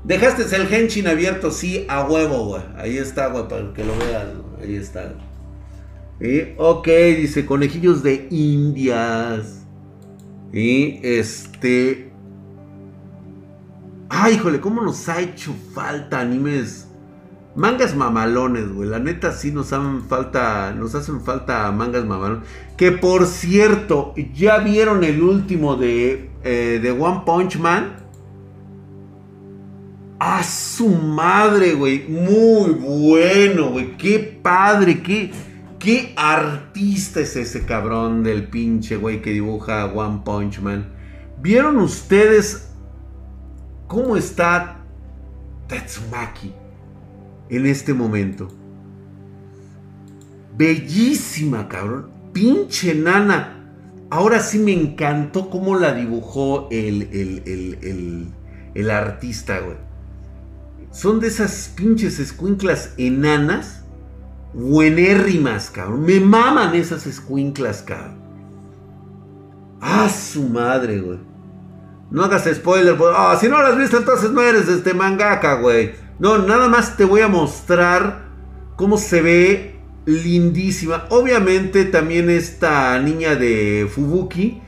[0.05, 2.63] Dejaste el Henshin abierto, sí, a huevo, güey.
[2.77, 4.27] Ahí está, güey, para que lo veas.
[4.63, 5.13] Ahí está.
[6.21, 6.55] ¿Y?
[6.57, 9.67] Ok, dice conejillos de indias.
[10.53, 12.11] Y este.
[14.09, 16.89] Ay, híjole, ¿cómo nos ha hecho falta animes?
[17.55, 18.89] Mangas mamalones, güey.
[18.89, 20.73] La neta sí nos hacen falta.
[20.73, 22.49] Nos hacen falta mangas mamalones.
[22.77, 27.97] Que por cierto, ¿ya vieron el último de, eh, de One Punch Man?
[30.19, 32.07] A su madre, güey.
[32.09, 33.97] Muy bueno, güey.
[33.99, 35.31] Qué padre, qué,
[35.87, 40.93] qué artista es ese cabrón del pinche, güey, que dibuja One Punch Man.
[41.41, 42.71] ¿Vieron ustedes
[43.87, 44.85] cómo está
[45.69, 46.53] Tatsumaki
[47.51, 48.49] en este momento?
[50.59, 52.11] Bellísima, cabrón.
[52.33, 53.71] Pinche nana.
[54.11, 58.27] Ahora sí me encantó cómo la dibujó el, el, el,
[58.75, 59.77] el artista, güey
[60.91, 63.85] son de esas pinches escuinclas enanas,
[64.57, 66.05] buenérrimas, cabrón.
[66.05, 68.17] Me maman esas escuinclas, cabrón.
[69.81, 71.19] Ah, su madre, güey.
[72.11, 75.93] No hagas spoiler, Ah, si no las viste, entonces no eres este mangaka, güey.
[76.19, 78.27] No, nada más te voy a mostrar
[78.77, 81.05] cómo se ve lindísima.
[81.11, 84.63] Obviamente también esta niña de Fubuki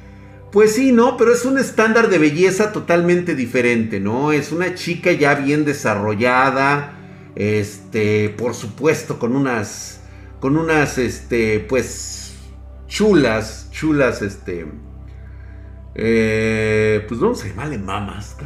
[0.51, 1.17] pues sí, ¿no?
[1.17, 4.33] Pero es un estándar de belleza totalmente diferente, ¿no?
[4.33, 6.98] Es una chica ya bien desarrollada,
[7.35, 10.01] este, por supuesto, con unas,
[10.41, 12.37] con unas, este, pues,
[12.87, 14.67] chulas, chulas, este,
[15.95, 18.37] eh, pues vamos a llamarle mamas,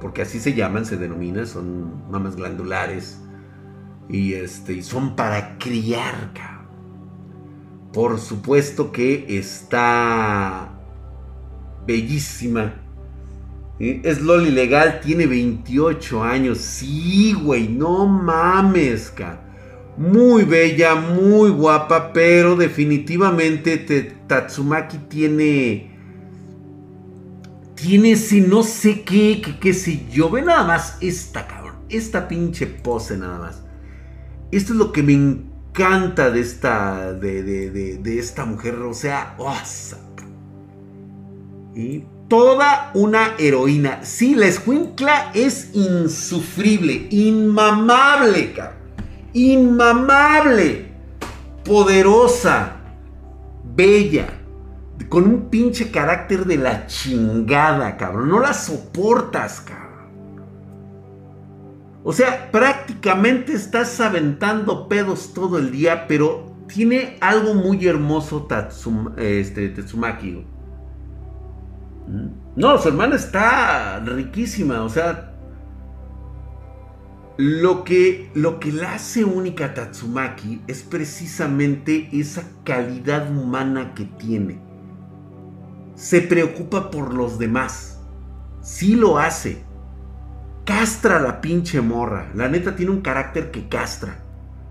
[0.00, 3.20] porque así se llaman, se denominan, son mamas glandulares,
[4.08, 6.56] y este, y son para criar, cabrón.
[7.92, 10.78] Por supuesto que está
[11.86, 12.85] bellísima.
[13.78, 16.58] Es Loli legal, tiene 28 años.
[16.58, 19.42] Sí, güey, no mames, ca.
[19.98, 23.76] Muy bella, muy guapa, pero definitivamente
[24.26, 25.94] Tatsumaki tiene.
[27.74, 30.30] Tiene ese no sé qué, que qué sé yo.
[30.30, 31.76] Ve nada más esta, cabrón.
[31.90, 33.62] Esta pinche pose nada más.
[34.50, 37.12] Esto es lo que me encanta de esta.
[37.12, 38.76] de, de, esta mujer.
[38.76, 39.54] O sea, oh,
[42.28, 44.04] Toda una heroína.
[44.04, 48.76] Sí, la escuincla es insufrible, inmamable, cabrón.
[49.32, 50.92] Inmamable.
[51.64, 52.76] Poderosa.
[53.76, 54.26] Bella.
[55.08, 58.28] Con un pinche carácter de la chingada, cabrón.
[58.28, 59.86] No la soportas, cabrón.
[62.02, 68.48] O sea, prácticamente estás aventando pedos todo el día, pero tiene algo muy hermoso
[69.16, 70.44] este, Tatsumaki.
[72.54, 75.36] No, su hermana está riquísima, o sea,
[77.36, 84.04] lo que, lo que la hace única a Tatsumaki es precisamente esa calidad humana que
[84.04, 84.58] tiene.
[85.94, 88.00] Se preocupa por los demás.
[88.62, 89.64] Sí lo hace.
[90.64, 92.30] Castra la pinche morra.
[92.34, 94.18] La neta tiene un carácter que castra.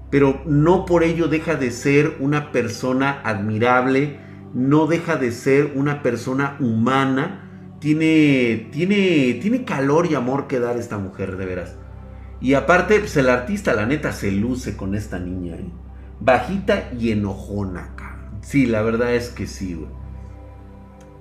[0.10, 4.20] Pero no por ello deja de ser una persona admirable,
[4.56, 7.42] no deja de ser una persona humana.
[7.80, 11.76] Tiene, tiene, tiene calor y amor que dar esta mujer, de veras.
[12.40, 15.56] Y aparte, pues el artista, la neta, se luce con esta niña.
[15.56, 15.70] ¿eh?
[16.22, 18.40] Bajita y enojona, cabrón.
[18.42, 19.90] Sí, la verdad es que sí, güey.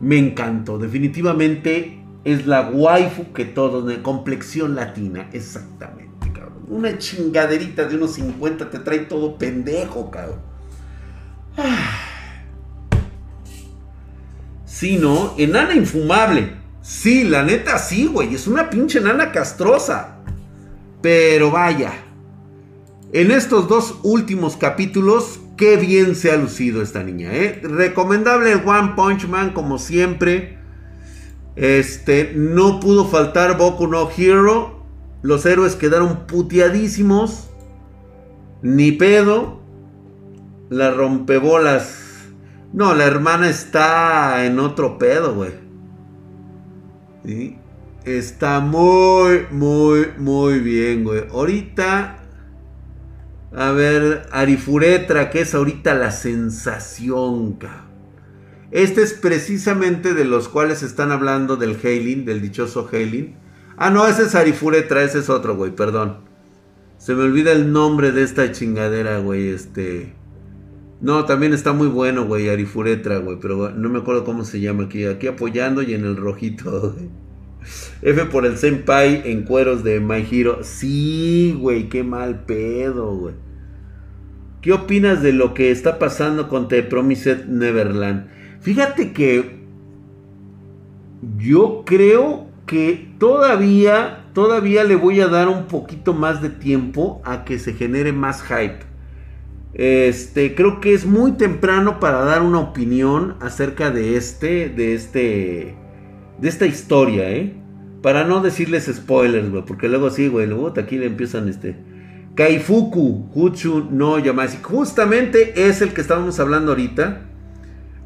[0.01, 0.79] Me encantó.
[0.79, 5.29] Definitivamente es la waifu que todos, de complexión latina.
[5.33, 6.66] Exactamente, cabrón.
[6.68, 10.38] Una chingaderita de unos 50 te trae todo pendejo, cabrón.
[11.57, 11.94] Ah.
[14.75, 15.35] Sí, ¿no?
[15.39, 16.51] Enana infumable.
[16.83, 18.35] Sí, la neta sí, güey.
[18.35, 20.17] Es una pinche enana castrosa.
[21.01, 21.93] Pero vaya.
[23.13, 27.61] En estos dos últimos capítulos, qué bien se ha lucido esta niña, ¿eh?
[27.63, 30.59] Recomendable One Punch Man, como siempre.
[31.55, 34.85] Este, no pudo faltar Boku no Hero.
[35.23, 37.49] Los héroes quedaron puteadísimos.
[38.61, 39.61] Ni pedo.
[40.69, 42.04] La rompebolas
[42.75, 45.53] no, la hermana está en otro pedo, güey.
[48.05, 51.23] Está muy, muy, muy bien, güey.
[51.31, 52.19] Ahorita,
[53.55, 57.85] a ver, Arifuretra, que es ahorita la sensación, cabrón.
[58.73, 63.37] Este es precisamente de los cuales están hablando del Hailing, del dichoso Hailing.
[63.77, 66.25] Ah, no, ese es Arifuretra, ese es otro, güey, perdón.
[66.99, 70.24] Se me olvida el nombre de esta chingadera, güey, este...
[71.05, 74.85] No, también está muy bueno, güey, Arifuretra, güey, pero no me acuerdo cómo se llama
[74.85, 75.05] aquí.
[75.05, 77.11] Aquí apoyando y en el rojito, güey.
[78.01, 80.61] F por el Senpai en cueros de My Hero.
[80.62, 83.35] Sí, güey, qué mal pedo, güey.
[84.62, 88.29] ¿Qué opinas de lo que está pasando con The Promised Neverland?
[88.61, 89.59] Fíjate que
[91.37, 97.45] yo creo que todavía, todavía le voy a dar un poquito más de tiempo a
[97.45, 98.94] que se genere más hype.
[99.75, 105.75] Este, creo que es muy temprano para dar una opinión acerca de este, de este,
[106.39, 107.55] de esta historia, ¿eh?
[108.01, 111.77] Para no decirles spoilers, güey, porque luego sí, güey, luego aquí le empiezan este.
[112.35, 114.59] Kaifuku, Huchu no Yamasi.
[114.63, 117.23] Justamente es el que estábamos hablando ahorita.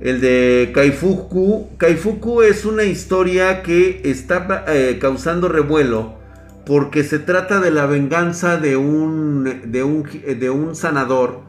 [0.00, 1.70] El de Kaifuku.
[1.78, 6.18] Kaifuku es una historia que está eh, causando revuelo.
[6.66, 10.04] Porque se trata de la venganza de un, de un,
[10.38, 11.47] de un sanador.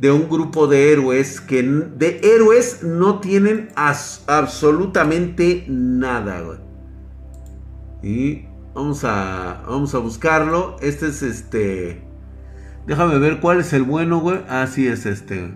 [0.00, 1.40] De un grupo de héroes.
[1.40, 6.60] Que de héroes no tienen absolutamente nada.
[8.02, 10.76] Y vamos a, vamos a buscarlo.
[10.80, 12.02] Este es este.
[12.86, 14.40] Déjame ver cuál es el bueno, güey.
[14.48, 15.54] Así ah, es este.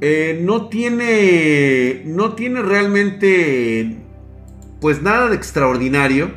[0.00, 2.02] Eh, no tiene.
[2.06, 4.04] No tiene realmente.
[4.80, 6.30] Pues nada de extraordinario.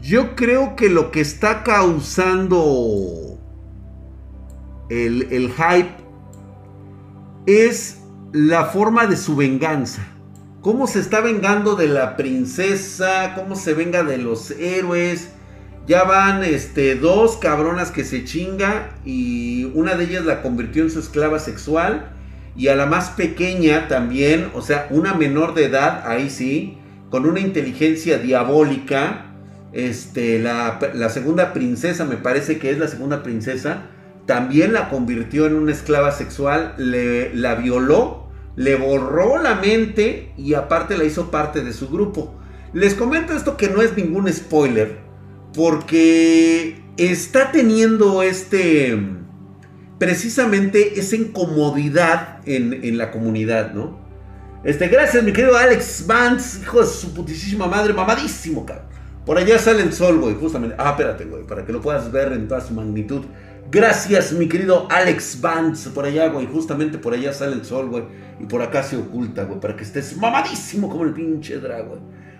[0.00, 3.38] Yo creo que lo que está causando
[4.88, 5.90] el, el hype
[7.46, 8.00] es
[8.32, 10.06] la forma de su venganza.
[10.60, 15.30] Cómo se está vengando de la princesa, cómo se venga de los héroes
[15.88, 20.90] ya van este, dos cabronas que se chinga y una de ellas la convirtió en
[20.90, 22.10] su esclava sexual.
[22.54, 26.76] Y a la más pequeña también, o sea, una menor de edad, ahí sí,
[27.08, 29.27] con una inteligencia diabólica.
[29.72, 30.78] Este, la,
[31.10, 33.82] segunda princesa, me parece que es la segunda princesa,
[34.26, 40.54] también la convirtió en una esclava sexual, le, la violó, le borró la mente y
[40.54, 42.34] aparte la hizo parte de su grupo.
[42.72, 44.98] Les comento esto que no es ningún spoiler,
[45.54, 48.98] porque está teniendo este,
[49.98, 53.98] precisamente esa incomodidad en, la comunidad, ¿no?
[54.64, 58.97] Este, gracias, mi querido Alex Vance, hijo de su putísima madre, mamadísimo, cabrón.
[59.28, 60.74] Por allá sale el sol, güey, justamente.
[60.78, 63.26] Ah, espérate, güey, para que lo puedas ver en toda su magnitud.
[63.70, 68.04] Gracias, mi querido Alex Vance, por allá, güey, justamente por allá sale el sol, güey.
[68.40, 71.98] Y por acá se oculta, güey, para que estés mamadísimo como el pinche dragón.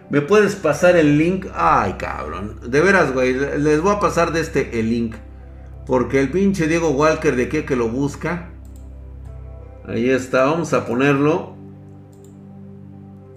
[0.09, 1.49] ¿Me puedes pasar el link?
[1.53, 2.59] Ay, cabrón.
[2.67, 3.35] De veras, güey.
[3.35, 5.15] Les voy a pasar de este el link.
[5.85, 8.49] Porque el pinche Diego Walker de aquí que lo busca.
[9.87, 10.47] Ahí está.
[10.47, 11.55] Vamos a ponerlo.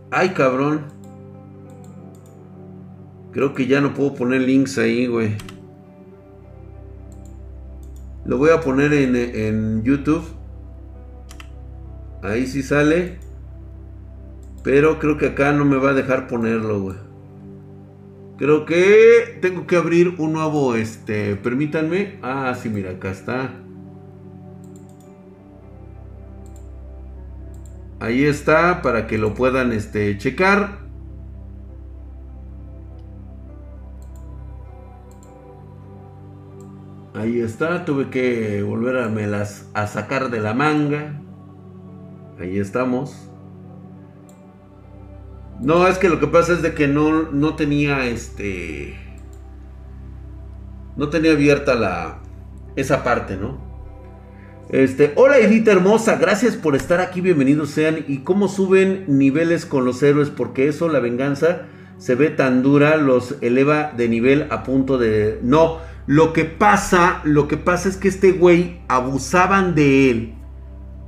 [0.10, 1.01] Ay, cabrón.
[3.32, 5.36] Creo que ya no puedo poner links ahí, güey.
[8.26, 10.24] Lo voy a poner en, en YouTube.
[12.22, 13.20] Ahí sí sale.
[14.64, 16.98] Pero creo que acá no me va a dejar ponerlo, güey.
[18.38, 22.18] Creo que tengo que abrir un nuevo, este, permítanme.
[22.24, 23.54] Ah, sí, mira, acá está.
[28.00, 30.81] Ahí está, para que lo puedan, este, checar.
[37.22, 41.22] Ahí está, tuve que volver a, me las, a sacar de la manga.
[42.40, 43.30] Ahí estamos.
[45.62, 48.96] No, es que lo que pasa es de que no, no tenía este.
[50.98, 52.24] No tenía abierta la.
[52.76, 53.60] esa parte, ¿no?
[54.70, 58.04] Este, hola Edita hermosa, gracias por estar aquí, bienvenidos sean.
[58.08, 60.32] ¿Y cómo suben niveles con los héroes?
[60.32, 61.68] Porque eso, la venganza,
[62.00, 65.38] se ve tan dura, los eleva de nivel a punto de...
[65.44, 70.36] No, lo que pasa, lo que pasa es que este güey abusaban de él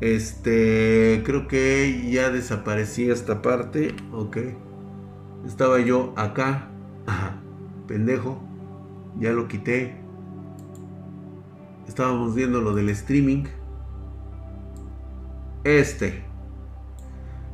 [0.04, 3.96] este, creo que ya desaparecí esta parte.
[4.12, 4.38] Ok.
[5.46, 6.68] Estaba yo acá.
[7.08, 7.42] Ajá.
[7.88, 8.44] Pendejo.
[9.18, 9.96] Ya lo quité.
[11.88, 13.46] Estábamos viendo lo del streaming.
[15.64, 16.26] Este.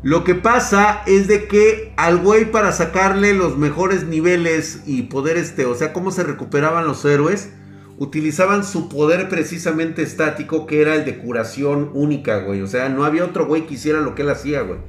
[0.02, 5.36] Lo que pasa es de que al güey para sacarle los mejores niveles y poder
[5.36, 7.52] este, o sea, cómo se recuperaban los héroes,
[7.98, 12.62] utilizaban su poder precisamente estático, que era el de curación única, güey.
[12.62, 14.80] O sea, no había otro güey que hiciera lo que él hacía, güey.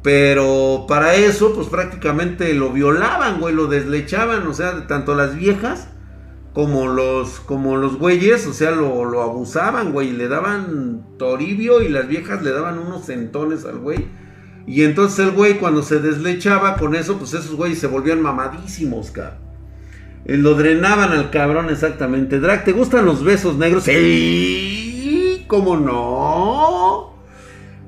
[0.00, 5.88] Pero para eso, pues prácticamente lo violaban, güey, lo deslechaban, o sea, tanto las viejas
[6.54, 11.88] como los, como los güeyes, o sea, lo, lo abusaban, güey, le daban toribio y
[11.88, 14.21] las viejas le daban unos centones al güey.
[14.66, 19.10] Y entonces el güey cuando se deslechaba con eso, pues esos güeyes se volvían mamadísimos,
[19.10, 19.38] cabrón.
[20.24, 22.38] Eh, lo drenaban al cabrón exactamente.
[22.38, 23.82] Drag, ¿te gustan los besos negros?
[23.84, 27.14] Sí, ¿cómo no?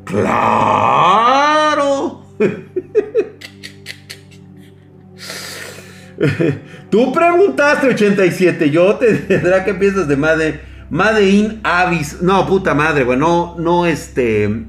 [0.05, 2.25] Claro.
[6.91, 10.61] Tú preguntaste 87, yo te tendrá que piensas de Made,
[10.91, 12.23] Made in Avis.
[12.23, 14.67] No, puta madre, güey, no, no, este...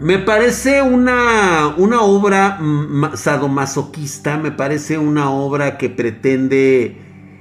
[0.00, 2.58] Me parece una, una obra
[3.14, 6.96] sadomasoquista, me parece una obra que pretende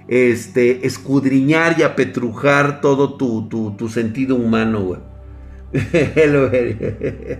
[0.09, 4.99] este, escudriñar y apetrujar todo tu, tu, tu sentido humano, güey.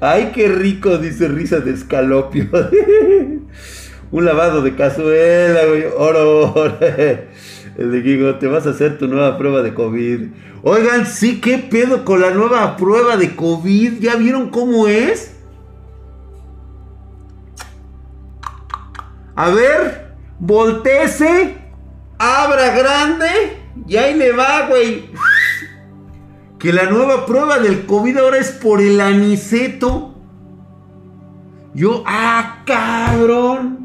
[0.00, 2.48] Ay, qué rico, dice risa de escalopio.
[4.10, 5.84] Un lavado de cazuela, güey.
[5.96, 6.78] Oro, oro.
[7.76, 10.28] El de Gigo, te vas a hacer tu nueva prueba de COVID.
[10.62, 14.00] Oigan, sí, ¿qué pedo con la nueva prueba de COVID?
[14.00, 15.36] ¿Ya vieron cómo es?
[19.34, 21.56] A ver, volteese,
[22.18, 25.10] abra grande y ahí le va, güey.
[26.58, 30.14] Que la nueva prueba del COVID ahora es por el aniceto.
[31.74, 33.81] Yo, ah, cabrón.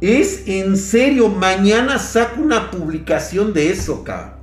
[0.00, 4.40] Es en serio, mañana saco una publicación de eso, cabrón.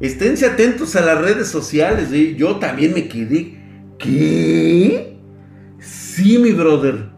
[0.00, 2.08] Esténse atentos a las redes sociales.
[2.36, 3.58] Yo también me quedé.
[3.98, 5.18] ¿Qué?
[5.78, 7.10] Sí, mi brother.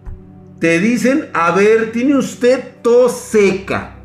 [0.61, 3.97] Te dicen, a ver, tiene usted tos seca.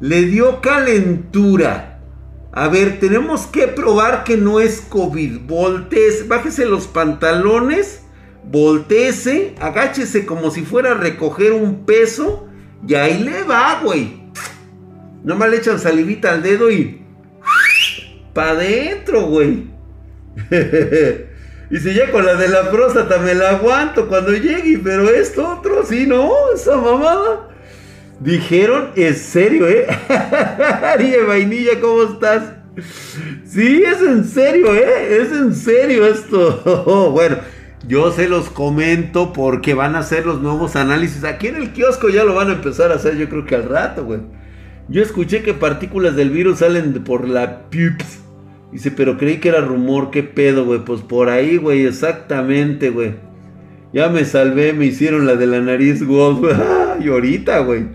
[0.00, 2.00] Le dio calentura.
[2.52, 5.40] A ver, tenemos que probar que no es COVID.
[5.46, 8.02] Voltese, bájese los pantalones,
[8.44, 12.47] volteese, agáchese como si fuera a recoger un peso
[12.86, 14.18] y ahí le va, güey.
[15.24, 17.02] Nomás le echan salivita al dedo y.
[18.32, 19.66] Pa' adentro, güey.
[21.70, 25.58] y si ya con la de la próstata me la aguanto cuando llegue, pero esto
[25.58, 27.48] otro, sí, no, esa mamada.
[28.20, 29.86] Dijeron, en serio, ¿eh?
[30.82, 32.42] Ariel Vainilla, ¿cómo estás?
[33.44, 35.22] Sí, es en serio, ¿eh?
[35.22, 37.10] Es en serio esto.
[37.12, 37.38] bueno.
[37.88, 41.24] Yo se los comento porque van a hacer los nuevos análisis.
[41.24, 43.66] Aquí en el kiosco ya lo van a empezar a hacer, yo creo que al
[43.66, 44.20] rato, güey.
[44.88, 48.20] Yo escuché que partículas del virus salen por la pips.
[48.72, 50.84] Dice, pero creí que era rumor, qué pedo, güey.
[50.84, 53.14] Pues por ahí, güey, exactamente, güey.
[53.94, 56.36] Ya me salvé, me hicieron la de la nariz, güey.
[57.00, 57.86] y ahorita, güey.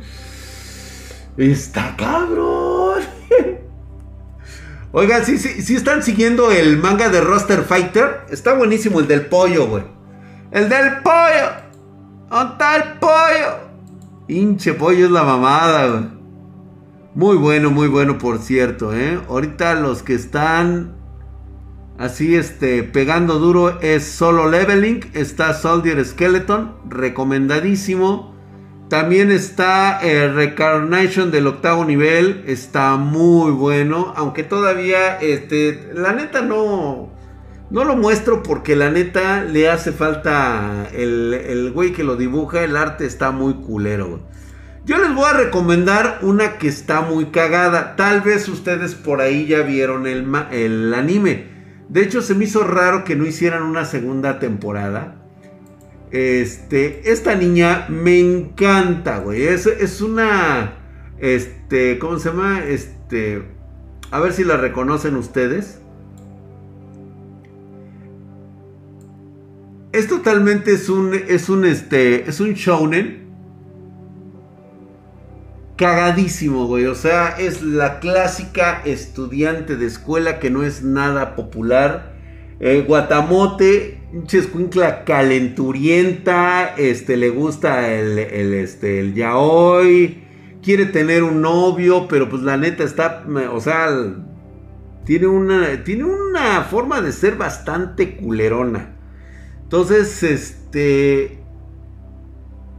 [1.38, 2.53] Está cabrón.
[4.96, 8.28] Oigan, sí, sí, sí están siguiendo el manga de Roster Fighter.
[8.30, 9.84] Está buenísimo el del pollo, güey.
[10.52, 11.50] El del pollo.
[12.30, 13.70] ¿Dónde está el pollo?
[14.28, 16.04] Hinche pollo es la mamada, güey.
[17.16, 19.20] Muy bueno, muy bueno, por cierto, ¿eh?
[19.28, 20.96] Ahorita los que están
[21.98, 25.10] así, este, pegando duro es solo leveling.
[25.16, 28.33] Está Soldier Skeleton, recomendadísimo.
[28.94, 32.44] También está el Recarnation del octavo nivel.
[32.46, 34.14] Está muy bueno.
[34.16, 37.12] Aunque todavía, este, la neta no,
[37.72, 42.64] no lo muestro porque la neta le hace falta el, el güey que lo dibuja.
[42.64, 44.28] El arte está muy culero.
[44.86, 47.96] Yo les voy a recomendar una que está muy cagada.
[47.96, 51.48] Tal vez ustedes por ahí ya vieron el, el anime.
[51.90, 55.23] De hecho, se me hizo raro que no hicieran una segunda temporada.
[56.14, 59.48] Este, esta niña me encanta, güey.
[59.48, 60.76] Es, es una,
[61.18, 62.64] este, ¿cómo se llama?
[62.64, 63.42] Este,
[64.12, 65.82] a ver si la reconocen ustedes.
[69.92, 73.24] Es totalmente, es un, es un, este, es un shounen.
[75.78, 76.86] Cagadísimo, güey.
[76.86, 82.14] O sea, es la clásica estudiante de escuela que no es nada popular.
[82.60, 84.03] Eh, Guatamote
[84.38, 89.14] escuincla calenturienta, este, le gusta el, el, este, el
[90.62, 93.90] quiere tener un novio, pero pues la neta está, o sea,
[95.06, 98.96] tiene una, tiene una forma de ser bastante culerona.
[99.64, 101.40] Entonces, este,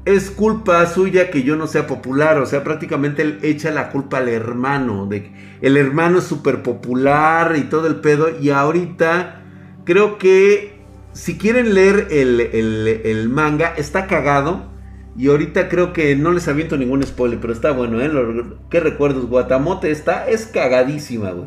[0.04, 4.18] es culpa suya que yo no sea popular, o sea, prácticamente él echa la culpa
[4.18, 9.42] al hermano, de el hermano es súper popular y todo el pedo, y ahorita
[9.84, 10.73] creo que
[11.14, 14.72] si quieren leer el, manga, está cagado.
[15.16, 18.10] Y ahorita creo que no les aviento ningún spoiler, pero está bueno, ¿eh?
[18.68, 19.26] ¿Qué recuerdos?
[19.26, 21.46] Guatamote está, es cagadísima, güey.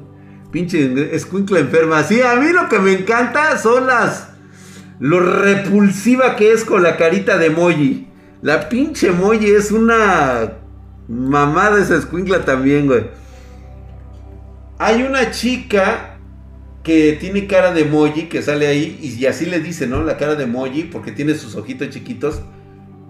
[0.52, 2.02] Pinche escuincla enferma.
[2.04, 4.30] Sí, a mí lo que me encanta son las.
[5.00, 8.08] Lo repulsiva que es con la carita de emoji.
[8.42, 10.54] La pinche emoji es una.
[11.10, 13.06] Mamada esa escuincla también, güey.
[14.80, 16.17] Hay una chica
[16.88, 20.06] que tiene cara de emoji que sale ahí y, así le dice, ¿no?
[20.06, 22.42] La cara de emoji porque tiene sus ojitos chiquitos.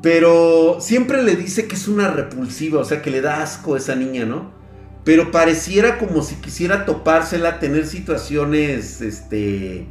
[0.02, 3.78] Pero siempre le dice que es una repulsiva, o sea, que le da asco a
[3.78, 4.52] esa niña, ¿no?
[5.04, 9.86] Pero pareciera como si quisiera topársela, tener situaciones, este,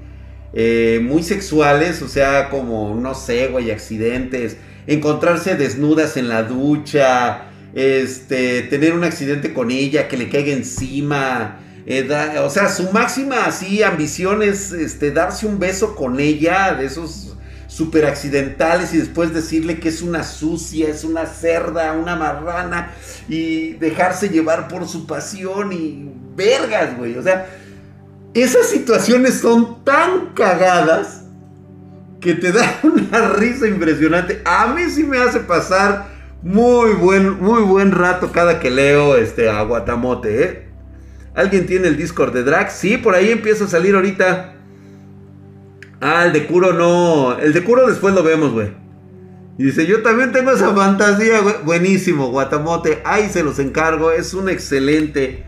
[0.53, 4.57] eh, muy sexuales, o sea, como, no sé, güey, accidentes,
[4.89, 11.61] encontrarse desnudas en la ducha, este, tener un accidente con ella, que le caiga encima,
[12.45, 17.37] o sea, su máxima así ambición es este, darse un beso con ella, de esos
[17.69, 22.93] super accidentales, y después decirle que es una sucia, es una cerda, una marrana,
[23.29, 27.17] y dejarse llevar por su pasión y vergas, güey.
[27.17, 27.47] O sea,
[28.35, 31.23] esas situaciones son tan cagadas
[32.21, 34.43] que te da una risa impresionante.
[34.45, 36.09] A mí sí me hace pasar
[36.43, 40.66] muy buen, muy buen rato cada que leo este, a Guatamote, ¿eh?
[41.37, 42.73] ¿Alguien tiene el Discord de Drax?
[42.73, 44.55] Sí, por ahí empieza a salir ahorita.
[46.01, 47.39] Ah, el de Kuro no.
[47.39, 48.73] El de Kuro después lo vemos, güey.
[49.59, 51.57] Dice, yo también tengo esa fantasía, güey.
[51.63, 53.03] Buenísimo, Guatamote.
[53.05, 54.13] Ahí se los encargo.
[54.13, 55.45] Es un excelente.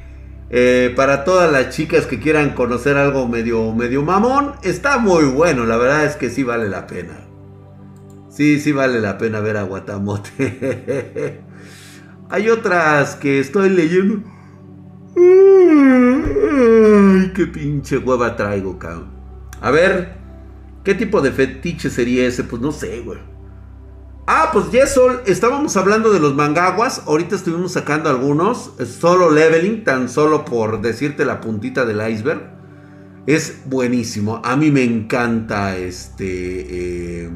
[0.51, 4.53] Eh, para todas las chicas que quieran conocer algo medio, medio mamón.
[4.63, 5.65] Está muy bueno.
[5.65, 7.19] La verdad es que sí vale la pena.
[8.29, 11.41] Sí, sí vale la pena ver a Guatamote.
[12.29, 14.38] Hay otras que estoy leyendo.
[15.17, 15.23] Ay,
[17.35, 19.09] qué pinche hueva traigo, cabrón.
[19.61, 20.17] A ver,
[20.85, 22.45] ¿qué tipo de fetiche sería ese?
[22.45, 23.19] Pues no sé, güey.
[24.31, 27.03] Ah, pues Yesol, estábamos hablando de los mangaguas.
[27.07, 28.73] Ahorita estuvimos sacando algunos.
[28.87, 32.43] Solo leveling, tan solo por decirte la puntita del iceberg.
[33.27, 34.43] Es buenísimo.
[34.45, 37.25] A mí me encanta este.
[37.25, 37.31] Eh,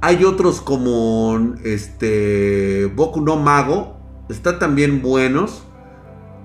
[0.00, 3.98] hay otros como este Boku no Mago.
[4.28, 5.64] Está también buenos.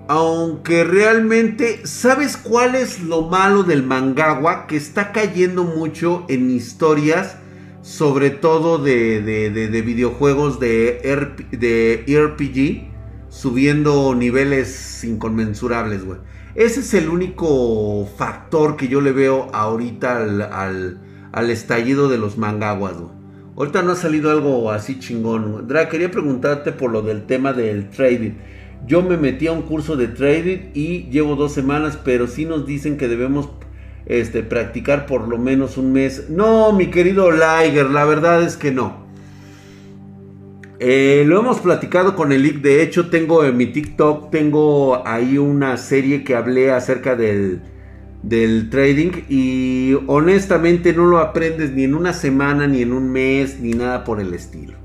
[0.08, 4.68] Aunque realmente, ¿sabes cuál es lo malo del mangawa?
[4.68, 7.38] Que está cayendo mucho en historias,
[7.82, 11.00] sobre todo de, de, videojuegos de,
[11.52, 12.92] de RPG,
[13.30, 16.20] subiendo niveles inconmensurables, güey.
[16.56, 21.00] Ese es el único factor que yo le veo ahorita al,
[21.32, 23.12] al, estallido de los mangawas, güey.
[23.58, 25.68] Ahorita no ha salido algo así chingón.
[25.68, 28.34] Dra, quería preguntarte por lo del tema del trading.
[28.86, 32.66] Yo me metí a un curso de trading y llevo dos semanas, pero sí nos
[32.66, 33.50] dicen que debemos
[34.06, 36.30] este, practicar por lo menos un mes.
[36.30, 39.04] No, mi querido Liger, la verdad es que no.
[40.80, 42.62] Eh, lo hemos platicado con el IC.
[42.62, 47.62] De hecho, tengo en mi TikTok, tengo ahí una serie que hablé acerca del,
[48.22, 49.12] del trading.
[49.30, 54.04] Y honestamente no lo aprendes ni en una semana, ni en un mes, ni nada
[54.04, 54.83] por el estilo.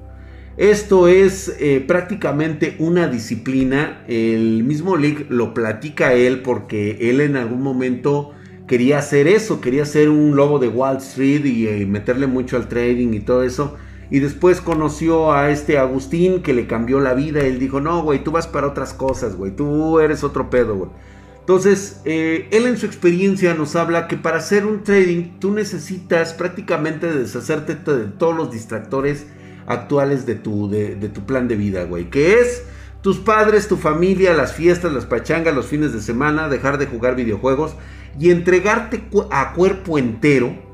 [0.59, 4.03] Esto es eh, prácticamente una disciplina.
[4.09, 8.33] El mismo League lo platica él porque él en algún momento
[8.67, 12.67] quería hacer eso, quería ser un lobo de Wall Street y, eh, meterle mucho al
[12.67, 13.77] trading y todo eso.
[14.11, 17.43] Y después conoció a este Agustín que le cambió la vida.
[17.43, 19.55] Él dijo, no, güey, tú vas para otras cosas, güey.
[19.55, 20.91] Tú eres otro pedo, güey.
[21.39, 26.33] Entonces, eh, él en su experiencia nos habla que para hacer un trading tú necesitas
[26.33, 29.27] prácticamente deshacerte de todos los distractores
[29.69, 32.11] actuales de tu, de, tu plan de vida, güey.
[32.11, 32.65] Que es
[33.03, 37.15] tus padres, tu familia, las fiestas, las pachangas, los fines de semana, dejar de jugar
[37.15, 37.77] videojuegos
[38.19, 40.67] y entregarte a cuerpo entero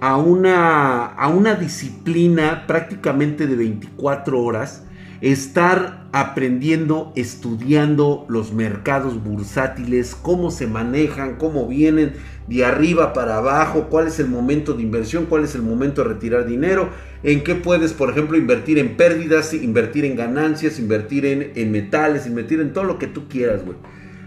[0.00, 4.84] a una, a una disciplina prácticamente de 24 horas
[5.20, 12.14] estar aprendiendo, estudiando los mercados bursátiles, cómo se manejan, cómo vienen
[12.48, 16.08] de arriba para abajo, cuál es el momento de inversión, cuál es el momento de
[16.08, 16.88] retirar dinero,
[17.22, 22.60] en qué puedes, por ejemplo, invertir en pérdidas, invertir en ganancias, invertir en, metales, invertir
[22.60, 23.76] en todo lo que tú quieras, güey.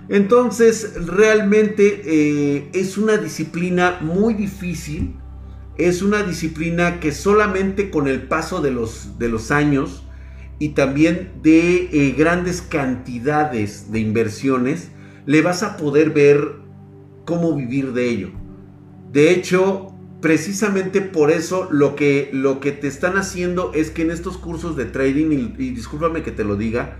[0.10, 5.16] Entonces, realmente eh, es una disciplina muy difícil,
[5.78, 10.04] es una disciplina que solamente con el paso de los, de los años,
[10.60, 14.92] y también de eh, grandes cantidades de inversiones,
[15.26, 16.58] le vas a poder ver
[17.26, 18.32] cómo vivir de ello.
[19.12, 19.93] De hecho,
[20.24, 24.78] precisamente por eso lo que, lo que te están haciendo es que en estos cursos
[24.78, 26.96] de trading, y, discúlpame que te lo diga,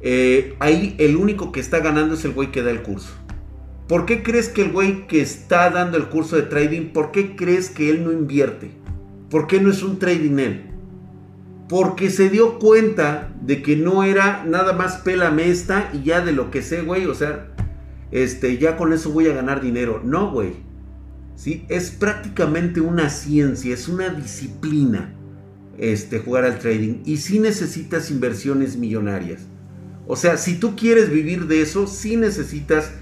[0.00, 3.12] eh, ahí el único que está ganando es el güey que da el curso.
[3.88, 7.36] ¿Por qué crees que el güey que está dando el curso de trading, por qué
[7.36, 8.70] crees que él no invierte?
[9.28, 10.72] ¿Por qué no es un trading él?
[11.72, 16.32] porque se dio cuenta de que no era nada más pélame esta y ya de
[16.32, 17.48] lo que sé, güey, o sea,
[18.10, 20.02] este, ya con eso voy a ganar dinero.
[20.04, 20.71] No, güey.
[21.68, 25.14] Es prácticamente una ciencia, es una disciplina
[25.78, 27.02] este, jugar al trading.
[27.04, 29.42] Y sí necesitas inversiones millonarias.
[30.06, 32.92] O sea, si tú quieres vivir de eso, sí necesitas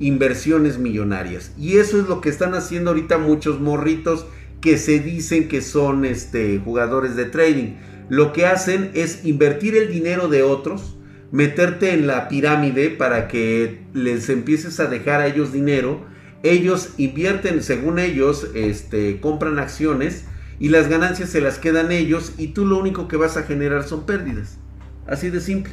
[0.00, 1.52] inversiones millonarias.
[1.58, 4.26] Y eso es lo que están haciendo ahorita muchos morritos
[4.60, 7.76] que se dicen que son este, jugadores de trading.
[8.08, 10.96] Lo que hacen es invertir el dinero de otros,
[11.30, 16.06] meterte en la pirámide para que les empieces a dejar a ellos dinero.
[16.42, 20.24] Ellos invierten, según ellos, este, compran acciones
[20.60, 23.82] y las ganancias se las quedan ellos y tú lo único que vas a generar
[23.84, 24.58] son pérdidas.
[25.06, 25.72] Así de simple.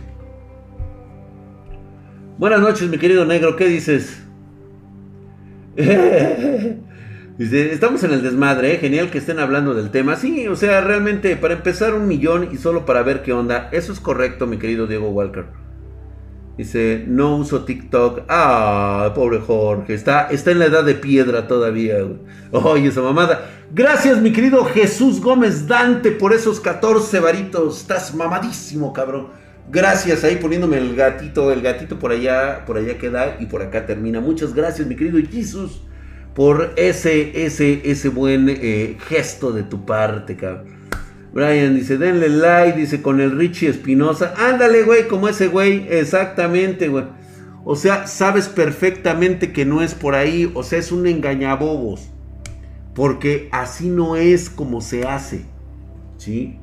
[2.37, 4.21] Buenas noches, mi querido negro, ¿qué dices?
[7.37, 8.77] Dice, estamos en el desmadre, ¿eh?
[8.77, 10.15] genial que estén hablando del tema.
[10.15, 13.67] Sí, o sea, realmente para empezar un millón y solo para ver qué onda.
[13.73, 15.45] Eso es correcto, mi querido Diego Walker.
[16.57, 18.21] Dice, no uso TikTok.
[18.29, 19.93] Ah, pobre Jorge.
[19.93, 21.97] Está, está en la edad de piedra todavía.
[22.51, 23.49] Oye, esa mamada.
[23.73, 27.81] Gracias, mi querido Jesús Gómez Dante, por esos 14 varitos.
[27.81, 29.27] Estás mamadísimo, cabrón.
[29.69, 31.51] Gracias ahí poniéndome el gatito.
[31.51, 34.21] El gatito por allá, por allá queda y por acá termina.
[34.21, 35.81] Muchas gracias, mi querido Jesús,
[36.33, 40.74] por ese, ese, ese buen eh, gesto de tu parte, cabrón.
[41.35, 44.33] Brian dice, denle like, dice, con el Richie Espinosa.
[44.37, 45.85] Ándale, güey, como ese güey.
[45.89, 47.03] Exactamente, güey.
[47.65, 50.49] O sea, sabes perfectamente que no es por ahí.
[50.53, 52.09] O sea, es un engañabobos.
[52.93, 55.43] Porque así no es como se hace.
[56.15, 56.57] ¿Sí?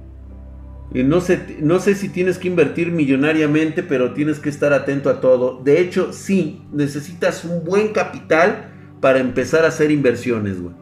[0.94, 5.20] No sé, no sé si tienes que invertir millonariamente, pero tienes que estar atento a
[5.20, 5.60] todo.
[5.62, 8.70] De hecho, sí, necesitas un buen capital
[9.02, 10.81] para empezar a hacer inversiones, güey.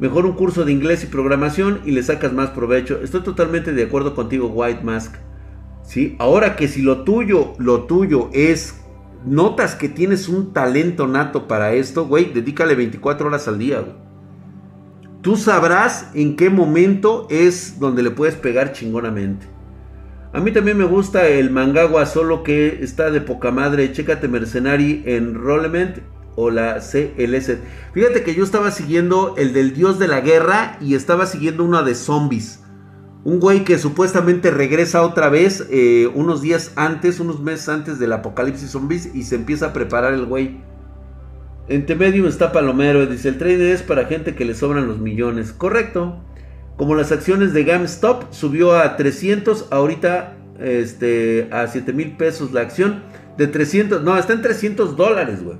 [0.00, 3.00] Mejor un curso de inglés y programación y le sacas más provecho.
[3.02, 5.14] Estoy totalmente de acuerdo contigo, White Mask.
[5.82, 6.16] ¿Sí?
[6.18, 8.80] Ahora que si lo tuyo, lo tuyo es,
[9.26, 13.94] notas que tienes un talento nato para esto, güey, dedícale 24 horas al día, güey.
[15.20, 19.46] Tú sabrás en qué momento es donde le puedes pegar chingonamente.
[20.32, 23.92] A mí también me gusta el Mangagua, solo que está de poca madre.
[23.92, 25.98] Chécate Mercenary Enrollment
[26.36, 27.58] o la CLS.
[27.92, 31.82] Fíjate que yo estaba siguiendo el del dios de la guerra y estaba siguiendo una
[31.82, 32.60] de zombies.
[33.22, 38.12] Un güey que supuestamente regresa otra vez eh, unos días antes, unos meses antes del
[38.12, 40.60] apocalipsis zombies y se empieza a preparar el güey.
[41.68, 45.52] En T-Medium está Palomero, dice el trade es para gente que le sobran los millones.
[45.52, 46.18] Correcto.
[46.76, 52.62] Como las acciones de GameStop subió a 300, ahorita este, a 7 mil pesos la
[52.62, 53.02] acción.
[53.36, 55.58] De 300, no, está en 300 dólares, güey.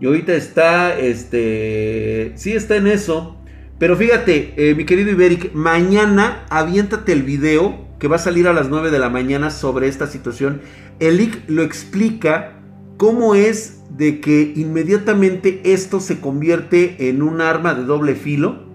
[0.00, 3.36] Y ahorita está, este, sí está en eso.
[3.78, 8.52] Pero fíjate, eh, mi querido Iberic, mañana aviéntate el video que va a salir a
[8.52, 10.60] las 9 de la mañana sobre esta situación.
[11.00, 12.60] El lo explica
[12.96, 18.66] cómo es de que inmediatamente esto se convierte en un arma de doble filo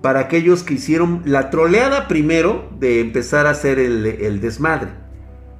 [0.00, 5.01] para aquellos que hicieron la troleada primero de empezar a hacer el desmadre.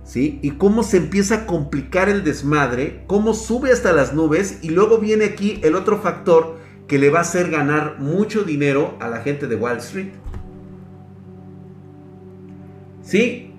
[0.05, 0.38] ¿Sí?
[0.42, 4.98] Y cómo se empieza a complicar el desmadre, cómo sube hasta las nubes y luego
[4.98, 9.20] viene aquí el otro factor que le va a hacer ganar mucho dinero a la
[9.20, 10.11] gente de Wall Street.
[13.03, 13.53] ¿Sí?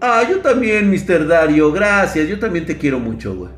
[0.00, 1.26] Ah, yo también, Mr.
[1.26, 3.50] Dario, gracias, yo también te quiero mucho, güey.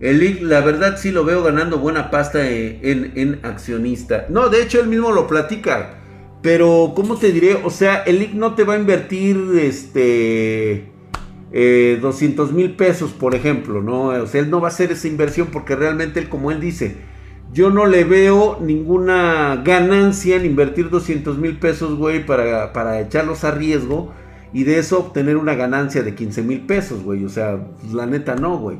[0.00, 4.26] El la verdad sí lo veo ganando buena pasta en, en, accionista.
[4.28, 5.96] No, de hecho él mismo lo platica.
[6.40, 7.54] Pero, ¿cómo te diré?
[7.64, 10.92] O sea, el IC no te va a invertir, este
[11.52, 14.08] eh, 200 mil pesos, por ejemplo, ¿no?
[14.08, 16.96] O sea, él no va a hacer esa inversión porque realmente él, como él dice,
[17.52, 23.44] yo no le veo ninguna ganancia en invertir 200 mil pesos, güey, para, para echarlos
[23.44, 24.12] a riesgo
[24.52, 27.24] y de eso obtener una ganancia de 15 mil pesos, güey.
[27.24, 28.78] O sea, pues, la neta no, güey.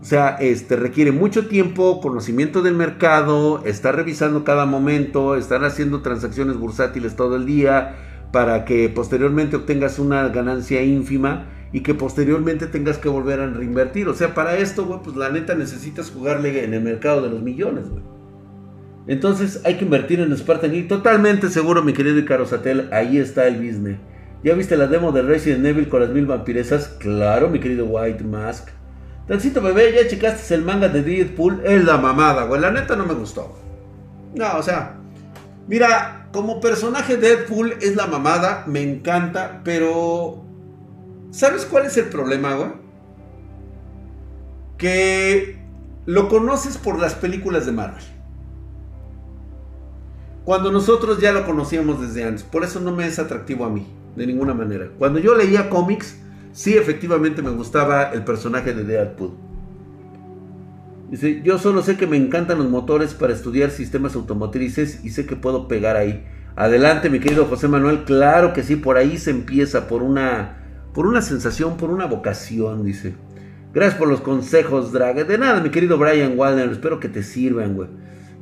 [0.00, 6.02] O sea, este requiere mucho tiempo, conocimiento del mercado, estar revisando cada momento, estar haciendo
[6.02, 7.96] transacciones bursátiles todo el día
[8.30, 14.06] para que posteriormente obtengas una ganancia ínfima y que posteriormente tengas que volver a reinvertir.
[14.06, 17.42] O sea, para esto, güey, pues la neta necesitas jugarle en el mercado de los
[17.42, 18.04] millones, güey.
[19.08, 23.48] Entonces hay que invertir en Spartan y totalmente seguro, mi querido Icaro Satel, ahí está
[23.48, 23.98] el business.
[24.44, 26.86] ¿Ya viste la demo de Resident Evil con las mil vampiresas?
[27.00, 28.68] Claro, mi querido White Mask.
[29.26, 31.60] Tancito bebé, ¿ya checaste el manga de Deadpool?
[31.64, 32.60] Es la mamada, güey.
[32.60, 33.58] La neta no me gustó.
[34.32, 34.94] No, o sea,
[35.66, 40.44] mira, como personaje Deadpool es la mamada, me encanta, pero
[41.34, 42.68] ¿Sabes cuál es el problema, güey?
[44.78, 45.58] Que
[46.06, 48.04] lo conoces por las películas de Marvel.
[50.44, 52.44] Cuando nosotros ya lo conocíamos desde antes.
[52.44, 54.90] Por eso no me es atractivo a mí, de ninguna manera.
[54.96, 56.20] Cuando yo leía cómics,
[56.52, 59.32] sí efectivamente me gustaba el personaje de Deadpool.
[61.10, 65.26] Dice, yo solo sé que me encantan los motores para estudiar sistemas automotrices y sé
[65.26, 66.24] que puedo pegar ahí.
[66.54, 68.04] Adelante, mi querido José Manuel.
[68.04, 70.60] Claro que sí, por ahí se empieza, por una
[70.94, 73.14] por una sensación, por una vocación, dice.
[73.74, 75.26] Gracias por los consejos, Drag.
[75.26, 76.70] De nada, mi querido Brian Walner.
[76.70, 77.88] Espero que te sirvan, güey.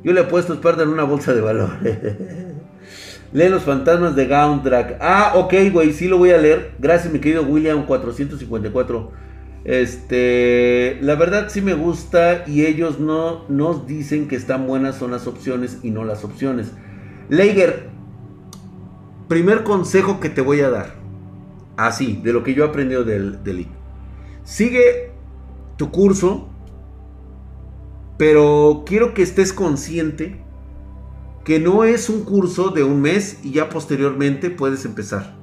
[0.03, 1.71] Yo le he puesto espalda en una bolsa de valor.
[3.33, 4.97] Lee los fantasmas de Gauntrak.
[5.01, 6.73] Ah, ok, güey, sí lo voy a leer.
[6.77, 9.11] Gracias, mi querido William 454.
[9.65, 15.11] Este, la verdad sí me gusta y ellos no nos dicen que están buenas son
[15.11, 16.71] las opciones y no las opciones.
[17.29, 17.87] Leiger,
[19.27, 21.02] primer consejo que te voy a dar.
[21.77, 23.67] Así, de lo que yo he aprendido del, del
[24.43, 25.11] Sigue
[25.77, 26.49] tu curso,
[28.17, 30.43] pero quiero que estés consciente
[31.43, 35.35] que no es un curso de un mes y ya posteriormente puedes empezar.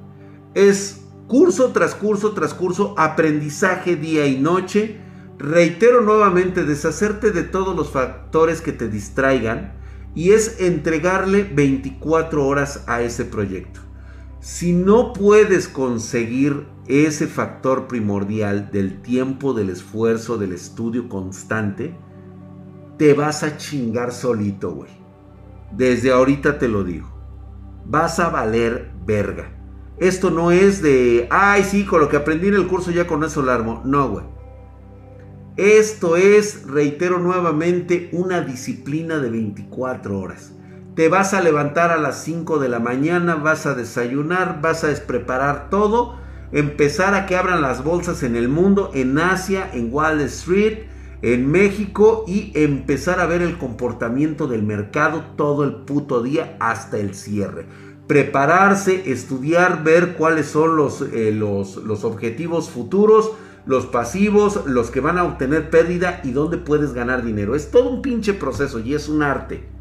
[0.55, 4.99] Es curso tras curso tras curso, aprendizaje día y noche.
[5.37, 9.73] Reitero nuevamente, deshacerte de todos los factores que te distraigan
[10.15, 13.81] y es entregarle 24 horas a ese proyecto.
[14.41, 21.95] Si no puedes conseguir ese factor primordial del tiempo, del esfuerzo, del estudio constante,
[22.97, 24.89] te vas a chingar solito, güey.
[25.71, 27.07] Desde ahorita te lo digo.
[27.85, 29.55] Vas a valer verga.
[29.99, 33.23] Esto no es de, ay, sí, con lo que aprendí en el curso ya con
[33.23, 33.83] eso largo.
[33.85, 34.25] No, güey.
[35.55, 40.53] Esto es, reitero nuevamente, una disciplina de 24 horas.
[40.95, 44.87] Te vas a levantar a las 5 de la mañana, vas a desayunar, vas a
[44.87, 46.17] despreparar todo,
[46.51, 50.79] empezar a que abran las bolsas en el mundo, en Asia, en Wall Street,
[51.21, 56.97] en México y empezar a ver el comportamiento del mercado todo el puto día hasta
[56.97, 57.67] el cierre.
[58.07, 63.31] Prepararse, estudiar, ver cuáles son los, eh, los, los objetivos futuros,
[63.65, 67.55] los pasivos, los que van a obtener pérdida y dónde puedes ganar dinero.
[67.55, 69.80] Es todo un pinche proceso y es un arte.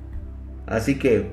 [0.71, 1.33] Así que,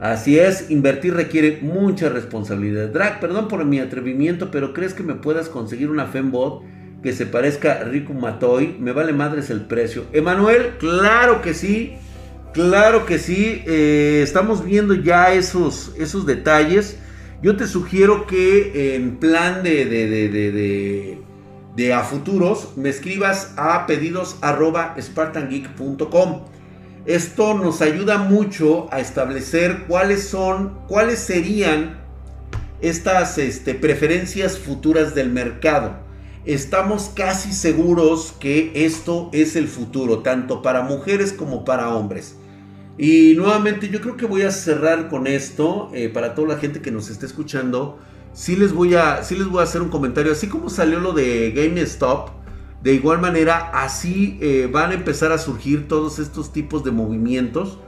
[0.00, 2.88] así es, invertir requiere mucha responsabilidad.
[2.88, 6.64] Drag, perdón por mi atrevimiento, pero ¿crees que me puedas conseguir una Fembot?
[7.02, 8.76] que se parezca a Rico Matoy.
[8.78, 10.06] Me vale madres el precio.
[10.12, 11.94] Emanuel, claro que sí.
[12.52, 13.62] Claro que sí.
[13.66, 16.98] Eh, estamos viendo ya esos, esos detalles.
[17.42, 21.18] Yo te sugiero que en plan de, de,
[21.76, 24.96] de, a futuros me escribas a pedidos arroba.
[27.08, 31.98] Esto nos ayuda mucho a establecer cuáles son, cuáles serían
[32.82, 35.96] estas este, preferencias futuras del mercado.
[36.44, 42.36] Estamos casi seguros que esto es el futuro, tanto para mujeres como para hombres.
[42.98, 46.82] Y nuevamente yo creo que voy a cerrar con esto, eh, para toda la gente
[46.82, 47.98] que nos esté escuchando,
[48.34, 51.14] sí les, voy a, sí les voy a hacer un comentario, así como salió lo
[51.14, 52.37] de GameStop,
[52.82, 57.78] de igual manera así eh, van a empezar a surgir todos estos tipos de movimientos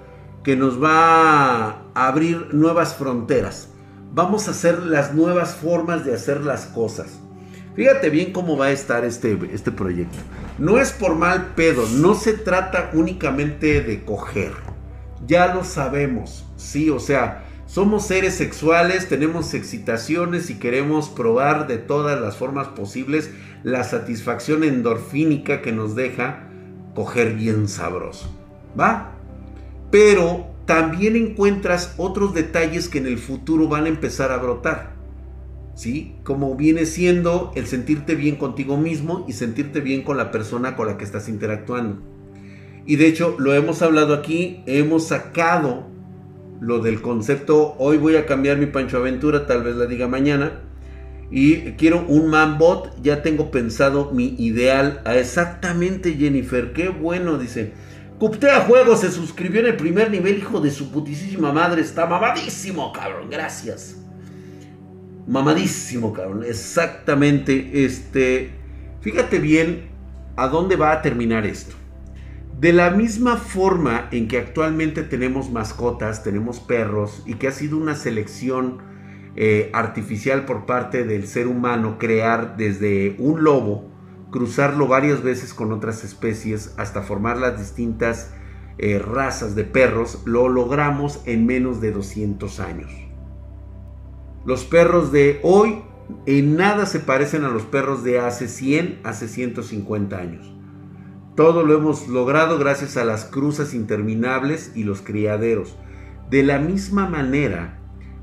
[0.42, 3.68] que nos va a abrir nuevas fronteras.
[4.12, 7.20] Vamos a hacer las nuevas formas de hacer las cosas.
[7.76, 10.18] Fíjate bien cómo va a estar este, este proyecto.
[10.58, 14.52] No es por mal pedo, no se trata únicamente de coger.
[15.26, 21.78] Ya lo sabemos, sí, o sea, somos seres sexuales, tenemos excitaciones y queremos probar de
[21.78, 23.30] todas las formas posibles
[23.62, 26.48] la satisfacción endorfínica que nos deja
[26.94, 28.34] coger bien sabroso.
[28.78, 29.12] ¿Va?
[29.90, 34.94] Pero también encuentras otros detalles que en el futuro van a empezar a brotar.
[35.74, 36.16] ¿sí?
[36.24, 40.86] Como viene siendo el sentirte bien contigo mismo y sentirte bien con la persona con
[40.86, 42.02] la que estás interactuando.
[42.86, 45.86] Y de hecho, lo hemos hablado aquí, hemos sacado
[46.60, 50.60] lo del concepto, hoy voy a cambiar mi Pancho Aventura, tal vez la diga mañana,
[51.30, 57.72] y quiero un manbot, ya tengo pensado mi ideal exactamente Jennifer, qué bueno, dice.
[58.18, 62.92] Cuptea Juegos se suscribió en el primer nivel, hijo de su putísima madre, está mamadísimo,
[62.92, 63.96] cabrón, gracias.
[65.26, 66.44] Mamadísimo, cabrón.
[66.44, 67.84] Exactamente.
[67.84, 68.50] Este.
[69.00, 69.88] Fíjate bien
[70.36, 71.76] a dónde va a terminar esto.
[72.58, 77.78] De la misma forma en que actualmente tenemos mascotas, tenemos perros, y que ha sido
[77.78, 78.89] una selección
[79.36, 83.88] eh, artificial por parte del ser humano crear desde un lobo,
[84.30, 88.32] cruzarlo varias veces con otras especies hasta formar las distintas
[88.78, 92.90] eh, razas de perros, lo logramos en menos de 200 años.
[94.44, 95.82] Los perros de hoy
[96.26, 100.52] en nada se parecen a los perros de hace 100, hace 150 años.
[101.36, 105.76] Todo lo hemos logrado gracias a las cruzas interminables y los criaderos.
[106.30, 107.79] De la misma manera,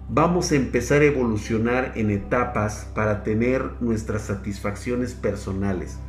[0.10, 6.00] vamos a empezar a evolucionar en etapas para tener nuestras satisfacciones personales.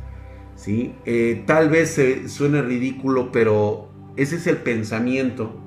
[0.55, 0.95] ¿sí?
[1.05, 5.59] Eh, tal vez suene ridículo, pero ese es el pensamiento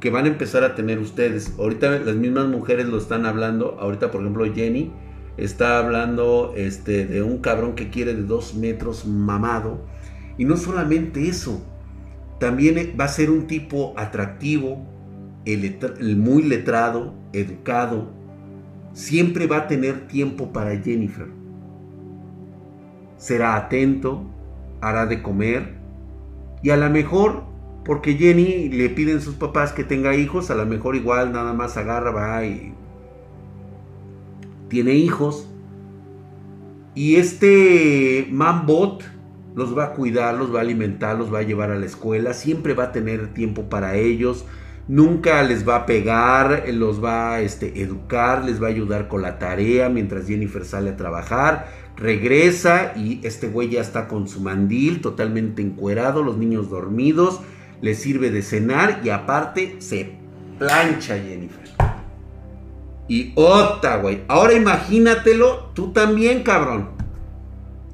[0.00, 1.54] que van a empezar a tener ustedes.
[1.58, 3.76] Ahorita las mismas mujeres lo están hablando.
[3.78, 4.92] Ahorita, por ejemplo, Jenny
[5.36, 9.86] está hablando este, de un cabrón que quiere de dos metros mamado.
[10.38, 11.64] Y no solamente eso,
[12.40, 14.84] también va a ser un tipo atractivo,
[15.44, 18.10] el, muy letrado, educado,
[18.92, 21.28] siempre va a tener tiempo para Jennifer.
[23.16, 24.24] Será atento,
[24.80, 25.82] hará de comer
[26.62, 27.42] y a lo mejor,
[27.84, 31.76] porque Jenny le piden sus papás que tenga hijos, a lo mejor igual nada más
[31.76, 32.72] agarra, va y
[34.68, 35.48] tiene hijos.
[36.94, 39.02] Y este Manbot
[39.56, 42.32] los va a cuidar, los va a alimentar, los va a llevar a la escuela,
[42.32, 44.46] siempre va a tener tiempo para ellos,
[44.92, 49.22] nunca les va a pegar, los va a este, educar, les va a ayudar con
[49.22, 54.42] la tarea mientras Jennifer sale a trabajar, regresa y este güey ya está con su
[54.42, 57.40] mandil totalmente encuerado, los niños dormidos,
[57.80, 60.12] le sirve de cenar y aparte se
[60.58, 61.70] plancha Jennifer.
[63.08, 64.24] Y otra, güey.
[64.28, 66.90] Ahora imagínatelo tú también, cabrón.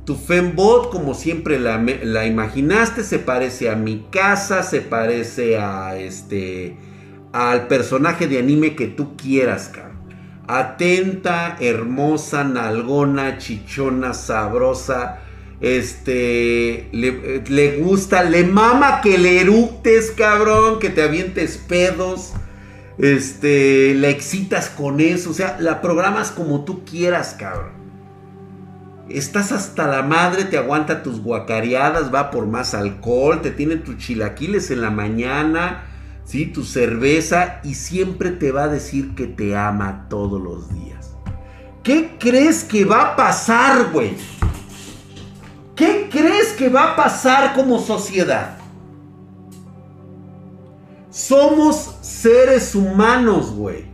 [0.08, 6.78] Tu Fembot, como siempre la, imaginaste, se parece a mi casa, se parece a este.
[7.30, 9.98] al personaje de anime que tú quieras, cabrón.
[10.46, 15.18] Atenta, hermosa, nalgona, chichona, sabrosa.
[15.60, 16.88] Este.
[16.92, 22.32] Le, le gusta, le mama que le eructes, cabrón, que te avientes pedos.
[22.96, 27.77] Este, la excitas con eso, o sea, la programas como tú quieras, cabrón.
[29.08, 33.96] Estás hasta la madre, te aguanta tus guacareadas, va por más alcohol, te tiene tus
[33.96, 35.84] chilaquiles en la mañana,
[36.24, 36.46] ¿sí?
[36.46, 41.16] tu cerveza y siempre te va a decir que te ama todos los días.
[41.82, 44.14] ¿Qué crees que va a pasar, güey?
[45.74, 48.58] ¿Qué crees que va a pasar como sociedad?
[51.08, 53.87] Somos seres humanos, güey.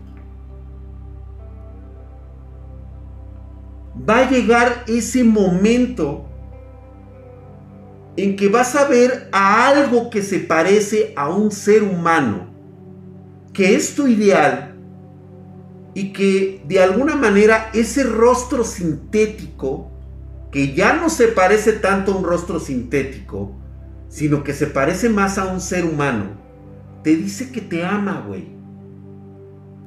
[4.09, 6.27] Va a llegar ese momento
[8.17, 12.49] en que vas a ver a algo que se parece a un ser humano,
[13.53, 14.75] que es tu ideal,
[15.95, 19.91] y que de alguna manera ese rostro sintético,
[20.51, 23.53] que ya no se parece tanto a un rostro sintético,
[24.09, 26.27] sino que se parece más a un ser humano,
[27.03, 28.55] te dice que te ama, güey.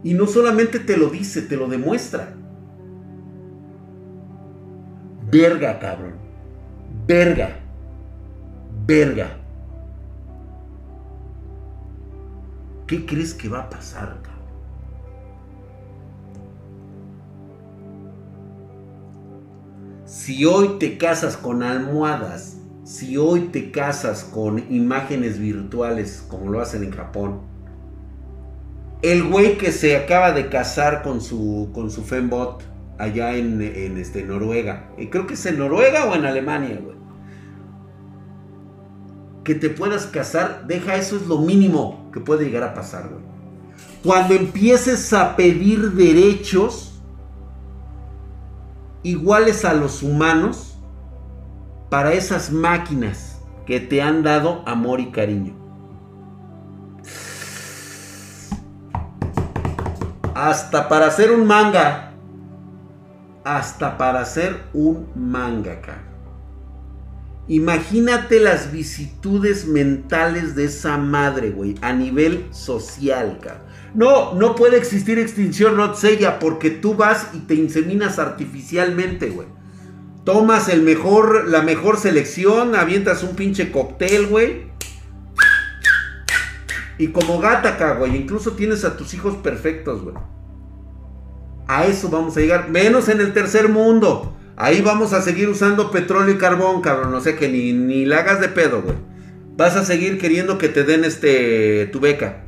[0.03, 2.36] Y no solamente te lo dice, te lo demuestra.
[5.29, 6.15] Verga, cabrón.
[7.05, 7.59] Verga.
[8.85, 9.37] Verga.
[12.87, 14.37] ¿Qué crees que va a pasar, cabrón?
[20.05, 26.61] Si hoy te casas con almohadas, si hoy te casas con imágenes virtuales como lo
[26.61, 27.41] hacen en Japón,
[29.01, 32.63] el güey que se acaba de casar con su, con su fembot,
[32.97, 33.61] allá en,
[33.97, 34.89] este, Noruega.
[34.97, 36.97] Y creo que es en Noruega o en Alemania, güey.
[39.43, 43.21] Que te puedas casar, deja eso es lo mínimo que puede llegar a pasar, güey.
[44.03, 47.01] Cuando empieces a pedir derechos
[49.03, 50.77] iguales a los humanos
[51.89, 55.55] para esas máquinas que te han dado amor y cariño.
[60.33, 62.06] Hasta para hacer un manga
[63.55, 66.03] hasta para ser un mangaka.
[67.47, 73.65] Imagínate las vicitudes mentales de esa madre, güey, a nivel social, cabrón.
[73.93, 79.47] No, no puede existir extinción Rotsella porque tú vas y te inseminas artificialmente, güey.
[80.25, 84.67] Tomas el mejor, la mejor selección, avientas un pinche cóctel, güey.
[86.97, 90.15] Y como gata, güey, incluso tienes a tus hijos perfectos, güey.
[91.67, 92.69] A eso vamos a llegar.
[92.69, 94.33] Menos en el tercer mundo.
[94.55, 97.11] Ahí vamos a seguir usando petróleo y carbón, cabrón.
[97.11, 98.95] No sé que ni, ni la hagas de pedo, güey.
[99.55, 102.43] Vas a seguir queriendo que te den este tu beca.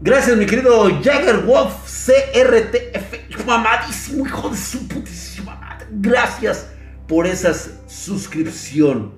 [0.00, 3.46] Gracias, mi querido Jagger Wolf CRTF.
[3.46, 5.86] Mamadísimo, hijo de su putísima madre.
[5.90, 6.68] Gracias
[7.08, 7.54] por esa
[7.86, 9.12] suscripción.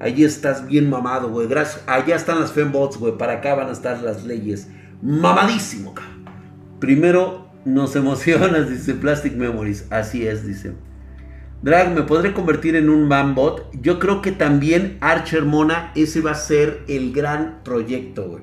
[0.00, 1.46] Allí estás bien mamado, güey.
[1.46, 1.82] Gracias.
[1.86, 3.16] Allá están las fembots, güey.
[3.18, 4.68] Para acá van a estar las leyes.
[5.02, 6.24] Mamadísimo, cabrón.
[6.80, 9.86] Primero nos emocionas, dice Plastic Memories.
[9.90, 10.72] Así es, dice.
[11.62, 13.70] Drag, ¿me podré convertir en un manbot?
[13.80, 18.42] Yo creo que también Archer Mona, ese va a ser el gran proyecto, güey.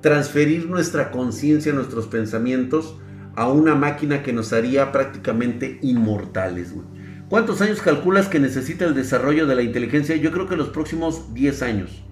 [0.00, 2.96] Transferir nuestra conciencia, nuestros pensamientos
[3.34, 6.72] a una máquina que nos haría prácticamente inmortales.
[7.28, 10.16] ¿Cuántos años calculas que necesita el desarrollo de la inteligencia?
[10.16, 12.04] Yo creo que los próximos 10 años.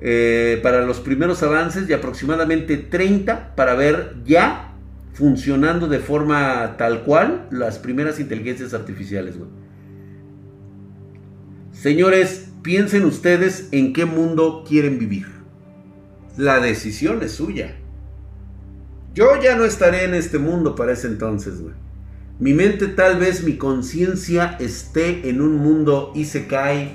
[0.00, 4.71] Eh, para los primeros avances y aproximadamente 30 para ver ya
[5.12, 9.36] funcionando de forma tal cual las primeras inteligencias artificiales,
[11.72, 15.26] Señores, piensen ustedes en qué mundo quieren vivir.
[16.36, 17.76] La decisión es suya.
[19.14, 21.74] Yo ya no estaré en este mundo para ese entonces, güey.
[22.38, 26.92] Mi mente, tal vez mi conciencia esté en un mundo Isekai,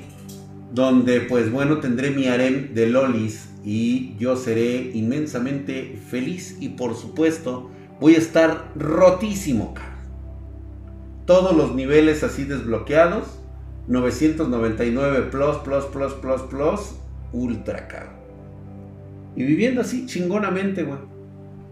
[0.74, 6.96] donde pues bueno, tendré mi harem de lolis y yo seré inmensamente feliz y por
[6.96, 7.70] supuesto
[8.00, 9.98] voy a estar rotísimo, cara.
[11.26, 13.40] Todos los niveles así desbloqueados,
[13.88, 16.96] 999 plus, plus, plus, plus, plus,
[17.34, 18.12] ultra, caro.
[19.36, 21.00] Y viviendo así chingonamente, güey.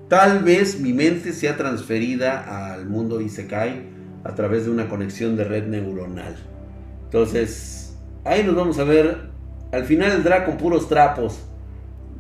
[0.09, 3.89] Tal vez mi mente sea transferida al mundo Isekai
[4.23, 6.35] a través de una conexión de red neuronal.
[7.05, 9.29] Entonces, ahí nos vamos a ver.
[9.71, 11.39] Al final el con puros trapos.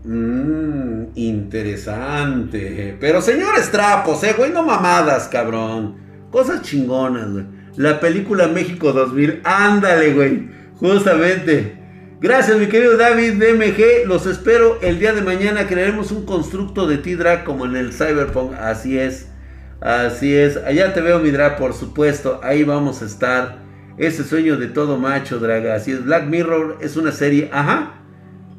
[0.05, 2.95] Mmm, interesante.
[2.99, 5.95] Pero señores trapos, eh, güey, no mamadas, cabrón.
[6.29, 7.45] Cosas chingonas, güey.
[7.75, 9.41] La película México 2000.
[9.43, 10.49] Ándale, güey.
[10.75, 11.81] Justamente.
[12.21, 14.07] Gracias, mi querido David DMG.
[14.07, 15.67] Los espero el día de mañana.
[15.67, 18.53] Crearemos un constructo de T-Drag como en el Cyberpunk.
[18.53, 19.27] Así es.
[19.81, 20.57] Así es.
[20.57, 22.39] Allá te veo, mi drag, por supuesto.
[22.43, 23.65] Ahí vamos a estar.
[23.97, 25.75] Ese sueño de todo macho, draga.
[25.75, 26.05] Así es.
[26.05, 27.49] Black Mirror es una serie.
[27.51, 28.04] Ajá.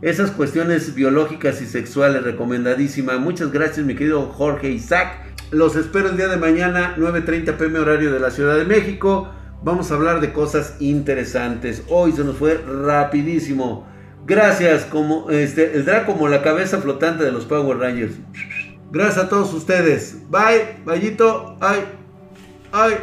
[0.02, 3.16] Esas cuestiones biológicas y sexuales, recomendadísima.
[3.16, 5.34] Muchas gracias, mi querido Jorge Isaac.
[5.50, 9.30] Los espero el día de mañana, 9.30 pm horario de la Ciudad de México.
[9.62, 11.82] Vamos a hablar de cosas interesantes.
[11.88, 13.86] Hoy se nos fue rapidísimo.
[14.26, 18.16] Gracias, como este, el como la cabeza flotante de los Power Rangers.
[18.90, 20.18] Gracias a todos ustedes.
[20.28, 21.56] Bye, vallito.
[21.60, 21.84] Ay,
[22.70, 22.94] ay,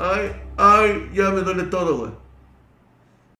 [0.00, 2.25] ay, ay, ya me duele todo, güey.